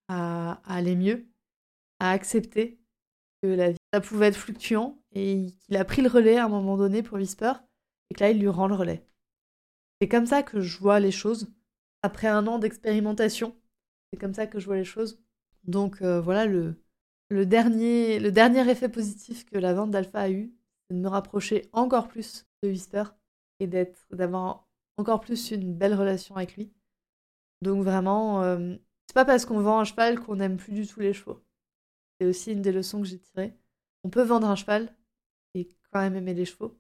à, 0.10 0.62
aller 0.66 0.98
mieux, 0.98 1.26
à 2.00 2.12
accepter 2.12 2.78
que 3.42 3.48
la 3.48 3.72
vie, 3.72 3.78
ça 3.94 4.02
pouvait 4.02 4.28
être 4.28 4.36
fluctuant 4.36 5.02
et 5.14 5.54
qu'il 5.62 5.78
a 5.78 5.86
pris 5.86 6.02
le 6.02 6.10
relais 6.10 6.38
à 6.38 6.46
un 6.46 6.50
moment 6.50 6.76
donné 6.76 7.02
pour 7.02 7.18
Whisper 7.18 7.54
et 8.10 8.16
que 8.16 8.20
là, 8.20 8.32
il 8.32 8.40
lui 8.40 8.50
rend 8.50 8.68
le 8.68 8.76
relais. 8.76 9.08
C'est 10.02 10.10
comme 10.10 10.26
ça 10.26 10.44
que 10.44 10.60
je 10.60 10.80
vois 10.80 11.00
les 11.00 11.12
choses. 11.12 11.50
Après 12.04 12.28
un 12.28 12.46
an 12.48 12.60
d'expérimentation, 12.60 13.56
c'est 14.12 14.20
comme 14.20 14.34
ça 14.34 14.48
que 14.48 14.60
je 14.60 14.66
vois 14.66 14.78
les 14.78 14.84
choses. 14.84 15.22
Donc 15.64 16.02
euh, 16.02 16.20
voilà 16.20 16.46
le, 16.46 16.76
le, 17.30 17.46
dernier, 17.46 18.20
le 18.20 18.34
dernier 18.34 18.70
effet 18.70 18.90
positif 18.90 19.46
que 19.46 19.58
la 19.58 19.74
vente 19.74 19.92
d'Alpha 19.92 20.20
a 20.20 20.30
eu, 20.30 20.54
c'est 20.90 20.96
de 20.98 21.02
me 21.02 21.08
rapprocher 21.08 21.70
encore 21.72 22.10
plus 22.10 22.46
de 22.64 22.70
Whisper 22.70 23.04
et 23.62 23.68
d'être, 23.68 24.06
d'avoir 24.12 24.69
encore 25.00 25.22
plus 25.22 25.52
une 25.52 25.74
belle 25.74 25.96
relation 25.96 26.36
avec 26.36 26.56
lui. 26.56 26.72
Donc 27.62 27.84
vraiment, 27.84 28.44
euh, 28.44 28.76
c'est 29.08 29.14
pas 29.14 29.26
parce 29.26 29.46
qu'on 29.46 29.62
vend 29.62 29.80
un 29.80 29.84
cheval 29.86 30.20
qu'on 30.20 30.36
n'aime 30.36 30.58
plus 30.58 30.74
du 30.74 30.86
tout 30.86 31.00
les 31.00 31.14
chevaux. 31.14 31.42
C'est 32.20 32.28
aussi 32.28 32.52
une 32.52 32.62
des 32.62 32.72
leçons 32.72 33.02
que 33.02 33.08
j'ai 33.08 33.20
tirées. 33.20 33.54
On 34.04 34.10
peut 34.10 34.24
vendre 34.24 34.48
un 34.48 34.56
cheval 34.56 34.94
et 35.56 35.68
quand 35.92 36.00
même 36.02 36.16
aimer 36.16 36.34
les 36.34 36.46
chevaux, 36.46 36.78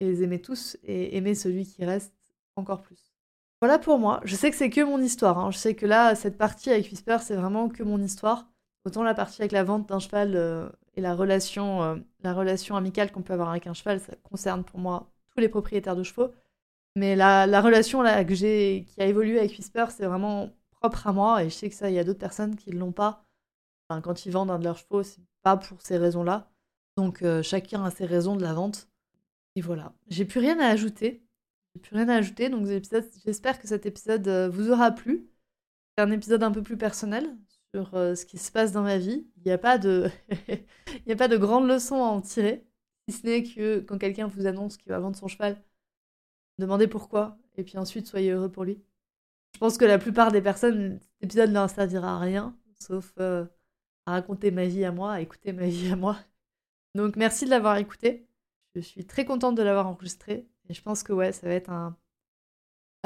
et 0.00 0.06
les 0.06 0.22
aimer 0.22 0.40
tous, 0.40 0.76
et 0.82 1.16
aimer 1.16 1.34
celui 1.34 1.64
qui 1.64 1.84
reste 1.84 2.14
encore 2.56 2.82
plus. 2.82 3.14
Voilà 3.60 3.78
pour 3.78 3.98
moi. 3.98 4.20
Je 4.24 4.34
sais 4.36 4.50
que 4.50 4.56
c'est 4.56 4.70
que 4.70 4.80
mon 4.80 5.00
histoire. 5.00 5.38
Hein. 5.38 5.50
Je 5.50 5.58
sais 5.58 5.74
que 5.74 5.86
là, 5.86 6.14
cette 6.14 6.36
partie 6.36 6.70
avec 6.70 6.90
Whisper, 6.90 7.18
c'est 7.22 7.36
vraiment 7.36 7.68
que 7.68 7.82
mon 7.82 8.02
histoire. 8.02 8.50
Autant 8.84 9.02
la 9.02 9.14
partie 9.14 9.40
avec 9.40 9.52
la 9.52 9.64
vente 9.64 9.88
d'un 9.88 9.98
cheval 9.98 10.34
euh, 10.34 10.68
et 10.94 11.00
la 11.00 11.14
relation, 11.14 11.82
euh, 11.82 11.96
la 12.22 12.34
relation 12.34 12.76
amicale 12.76 13.12
qu'on 13.12 13.22
peut 13.22 13.32
avoir 13.32 13.50
avec 13.50 13.66
un 13.66 13.72
cheval, 13.72 14.00
ça 14.00 14.14
concerne 14.22 14.64
pour 14.64 14.78
moi 14.78 15.10
tous 15.30 15.40
les 15.40 15.48
propriétaires 15.48 15.96
de 15.96 16.02
chevaux. 16.02 16.32
Mais 16.96 17.16
la, 17.16 17.46
la 17.46 17.60
relation 17.60 18.02
là, 18.02 18.24
que 18.24 18.34
j'ai, 18.34 18.86
qui 18.88 19.00
a 19.00 19.06
évolué 19.06 19.38
avec 19.38 19.52
Whisper, 19.52 19.86
c'est 19.90 20.06
vraiment 20.06 20.50
propre 20.70 21.06
à 21.06 21.12
moi. 21.12 21.42
Et 21.42 21.50
je 21.50 21.54
sais 21.54 21.68
que 21.68 21.74
ça, 21.74 21.90
il 21.90 21.94
y 21.94 21.98
a 21.98 22.04
d'autres 22.04 22.18
personnes 22.20 22.56
qui 22.56 22.70
ne 22.70 22.78
l'ont 22.78 22.92
pas. 22.92 23.24
Enfin, 23.88 24.00
quand 24.00 24.26
ils 24.26 24.32
vendent 24.32 24.50
un 24.50 24.58
de 24.58 24.64
leurs 24.64 24.78
chevaux, 24.78 25.02
c'est 25.02 25.22
pas 25.42 25.56
pour 25.56 25.82
ces 25.82 25.98
raisons-là. 25.98 26.50
Donc 26.96 27.22
euh, 27.22 27.42
chacun 27.42 27.84
a 27.84 27.90
ses 27.90 28.06
raisons 28.06 28.36
de 28.36 28.42
la 28.42 28.54
vente. 28.54 28.88
Et 29.56 29.60
voilà. 29.60 29.94
J'ai 30.08 30.24
plus 30.24 30.40
rien 30.40 30.58
à 30.60 30.68
ajouter. 30.68 31.24
J'ai 31.74 31.80
plus 31.80 31.96
rien 31.96 32.08
à 32.08 32.16
ajouter. 32.16 32.48
Donc 32.48 32.66
j'espère 32.66 33.60
que 33.60 33.68
cet 33.68 33.86
épisode 33.86 34.26
euh, 34.28 34.48
vous 34.48 34.70
aura 34.70 34.90
plu. 34.92 35.28
C'est 35.96 36.04
un 36.04 36.10
épisode 36.10 36.42
un 36.42 36.50
peu 36.52 36.62
plus 36.62 36.76
personnel 36.76 37.36
sur 37.74 37.94
euh, 37.94 38.14
ce 38.14 38.24
qui 38.24 38.38
se 38.38 38.52
passe 38.52 38.72
dans 38.72 38.82
ma 38.82 38.98
vie. 38.98 39.26
Il 39.36 39.42
n'y 39.44 39.52
a 39.52 39.58
pas 39.58 39.78
de, 39.78 40.08
il 40.48 41.02
n'y 41.06 41.12
a 41.12 41.16
pas 41.16 41.28
de 41.28 41.36
grandes 41.36 41.68
leçons 41.68 42.02
à 42.02 42.06
en 42.06 42.20
tirer, 42.20 42.64
si 43.08 43.16
ce 43.16 43.26
n'est 43.26 43.42
que 43.42 43.80
quand 43.80 43.98
quelqu'un 43.98 44.26
vous 44.26 44.46
annonce 44.46 44.76
qu'il 44.76 44.90
va 44.90 44.98
vendre 45.00 45.16
son 45.16 45.28
cheval, 45.28 45.60
demandez 46.58 46.88
pourquoi 46.88 47.38
et 47.56 47.64
puis 47.64 47.78
ensuite 47.78 48.06
soyez 48.06 48.30
heureux 48.30 48.50
pour 48.50 48.64
lui. 48.64 48.82
Je 49.54 49.58
pense 49.58 49.78
que 49.78 49.84
la 49.84 49.98
plupart 49.98 50.32
des 50.32 50.42
personnes, 50.42 50.98
cet 51.00 51.22
épisode 51.22 51.50
ne 51.50 51.54
leur 51.54 51.70
servira 51.70 52.16
à 52.16 52.18
rien, 52.18 52.56
sauf 52.76 53.12
à 53.18 53.46
raconter 54.06 54.50
ma 54.50 54.66
vie 54.66 54.84
à 54.84 54.92
moi, 54.92 55.12
à 55.12 55.20
écouter 55.20 55.52
ma 55.52 55.66
vie 55.66 55.90
à 55.90 55.96
moi. 55.96 56.18
Donc 56.94 57.16
merci 57.16 57.44
de 57.44 57.50
l'avoir 57.50 57.76
écouté. 57.76 58.26
Je 58.74 58.80
suis 58.80 59.06
très 59.06 59.24
contente 59.24 59.54
de 59.54 59.62
l'avoir 59.62 59.86
enregistré. 59.86 60.48
Et 60.68 60.74
je 60.74 60.82
pense 60.82 61.02
que 61.02 61.12
ouais, 61.12 61.32
ça 61.32 61.46
va 61.46 61.54
être 61.54 61.70
un, 61.70 61.96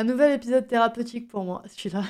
nouvel 0.03 0.33
épisode 0.33 0.67
thérapeutique 0.67 1.29
pour 1.29 1.45
moi, 1.45 1.63
celui-là. 1.69 2.05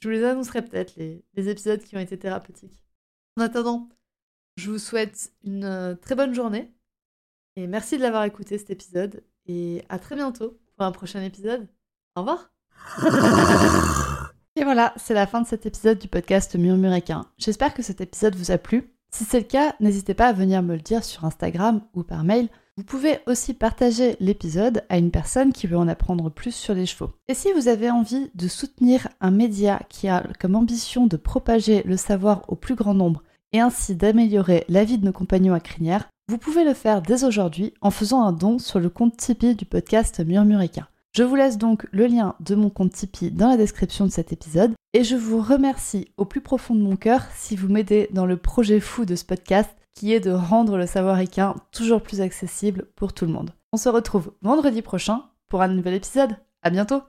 je 0.00 0.08
vous 0.08 0.10
les 0.10 0.24
annoncerai 0.24 0.64
peut-être, 0.64 0.96
les, 0.96 1.24
les, 1.34 1.48
épisodes 1.48 1.82
qui 1.82 1.96
ont 1.96 2.00
été 2.00 2.18
thérapeutiques. 2.18 2.82
En 3.36 3.42
attendant, 3.42 3.88
je 4.56 4.70
vous 4.70 4.78
souhaite 4.78 5.32
une 5.44 5.64
euh, 5.64 5.94
très 5.94 6.14
bonne 6.14 6.34
journée. 6.34 6.72
Et 7.56 7.66
merci 7.66 7.96
de 7.98 8.02
l'avoir 8.02 8.24
écouté 8.24 8.56
cet 8.58 8.70
épisode. 8.70 9.22
Et 9.48 9.82
à 9.88 9.98
très 9.98 10.14
bientôt 10.14 10.58
pour 10.76 10.86
un 10.86 10.92
prochain 10.92 11.22
épisode. 11.22 11.66
Au 12.14 12.20
revoir. 12.20 12.50
Et 14.56 14.64
voilà, 14.64 14.92
c'est 14.96 15.14
la 15.14 15.26
fin 15.26 15.40
de 15.40 15.46
cet 15.46 15.66
épisode 15.66 15.98
du 15.98 16.08
podcast 16.08 16.54
Murmuréquin. 16.56 17.24
J'espère 17.38 17.72
que 17.72 17.82
cet 17.82 18.00
épisode 18.00 18.34
vous 18.34 18.50
a 18.50 18.58
plu. 18.58 18.92
Si 19.10 19.24
c'est 19.24 19.38
le 19.38 19.46
cas, 19.46 19.74
n'hésitez 19.80 20.14
pas 20.14 20.26
à 20.26 20.32
venir 20.32 20.62
me 20.62 20.74
le 20.74 20.82
dire 20.82 21.02
sur 21.02 21.24
Instagram 21.24 21.80
ou 21.94 22.02
par 22.02 22.24
mail. 22.24 22.48
Vous 22.76 22.84
pouvez 22.84 23.20
aussi 23.26 23.54
partager 23.54 24.16
l'épisode 24.20 24.84
à 24.88 24.98
une 24.98 25.10
personne 25.10 25.52
qui 25.52 25.66
veut 25.66 25.78
en 25.78 25.88
apprendre 25.88 26.30
plus 26.30 26.54
sur 26.54 26.74
les 26.74 26.86
chevaux. 26.86 27.10
Et 27.28 27.34
si 27.34 27.52
vous 27.52 27.68
avez 27.68 27.90
envie 27.90 28.30
de 28.34 28.48
soutenir 28.48 29.08
un 29.20 29.30
média 29.30 29.80
qui 29.88 30.08
a 30.08 30.24
comme 30.38 30.56
ambition 30.56 31.06
de 31.06 31.16
propager 31.16 31.82
le 31.84 31.96
savoir 31.96 32.44
au 32.48 32.54
plus 32.54 32.74
grand 32.74 32.94
nombre 32.94 33.22
et 33.52 33.60
ainsi 33.60 33.96
d'améliorer 33.96 34.64
la 34.68 34.84
vie 34.84 34.98
de 34.98 35.06
nos 35.06 35.12
compagnons 35.12 35.54
à 35.54 35.60
crinière, 35.60 36.08
vous 36.28 36.36
pouvez 36.36 36.62
le 36.62 36.74
faire 36.74 37.00
dès 37.00 37.24
aujourd'hui 37.24 37.72
en 37.80 37.90
faisant 37.90 38.22
un 38.22 38.32
don 38.32 38.58
sur 38.58 38.78
le 38.78 38.90
compte 38.90 39.16
Tipeee 39.16 39.54
du 39.54 39.64
podcast 39.64 40.20
Murmurica. 40.20 40.88
Je 41.16 41.22
vous 41.22 41.34
laisse 41.34 41.56
donc 41.56 41.86
le 41.90 42.06
lien 42.06 42.34
de 42.40 42.54
mon 42.54 42.68
compte 42.68 42.92
Tipeee 42.92 43.30
dans 43.30 43.48
la 43.48 43.56
description 43.56 44.04
de 44.04 44.10
cet 44.10 44.30
épisode 44.30 44.74
et 44.92 45.04
je 45.04 45.16
vous 45.16 45.40
remercie 45.40 46.12
au 46.18 46.26
plus 46.26 46.42
profond 46.42 46.74
de 46.74 46.82
mon 46.82 46.96
cœur 46.96 47.22
si 47.34 47.56
vous 47.56 47.68
m'aidez 47.68 48.10
dans 48.12 48.26
le 48.26 48.36
projet 48.36 48.78
fou 48.78 49.06
de 49.06 49.16
ce 49.16 49.24
podcast 49.24 49.70
qui 49.94 50.12
est 50.12 50.20
de 50.20 50.30
rendre 50.30 50.76
le 50.76 50.86
savoir 50.86 51.18
équin 51.18 51.54
toujours 51.72 52.02
plus 52.02 52.20
accessible 52.20 52.84
pour 52.94 53.14
tout 53.14 53.24
le 53.24 53.32
monde. 53.32 53.52
On 53.72 53.78
se 53.78 53.88
retrouve 53.88 54.32
vendredi 54.42 54.82
prochain 54.82 55.22
pour 55.48 55.62
un 55.62 55.68
nouvel 55.68 55.94
épisode. 55.94 56.36
À 56.62 56.68
bientôt! 56.68 57.02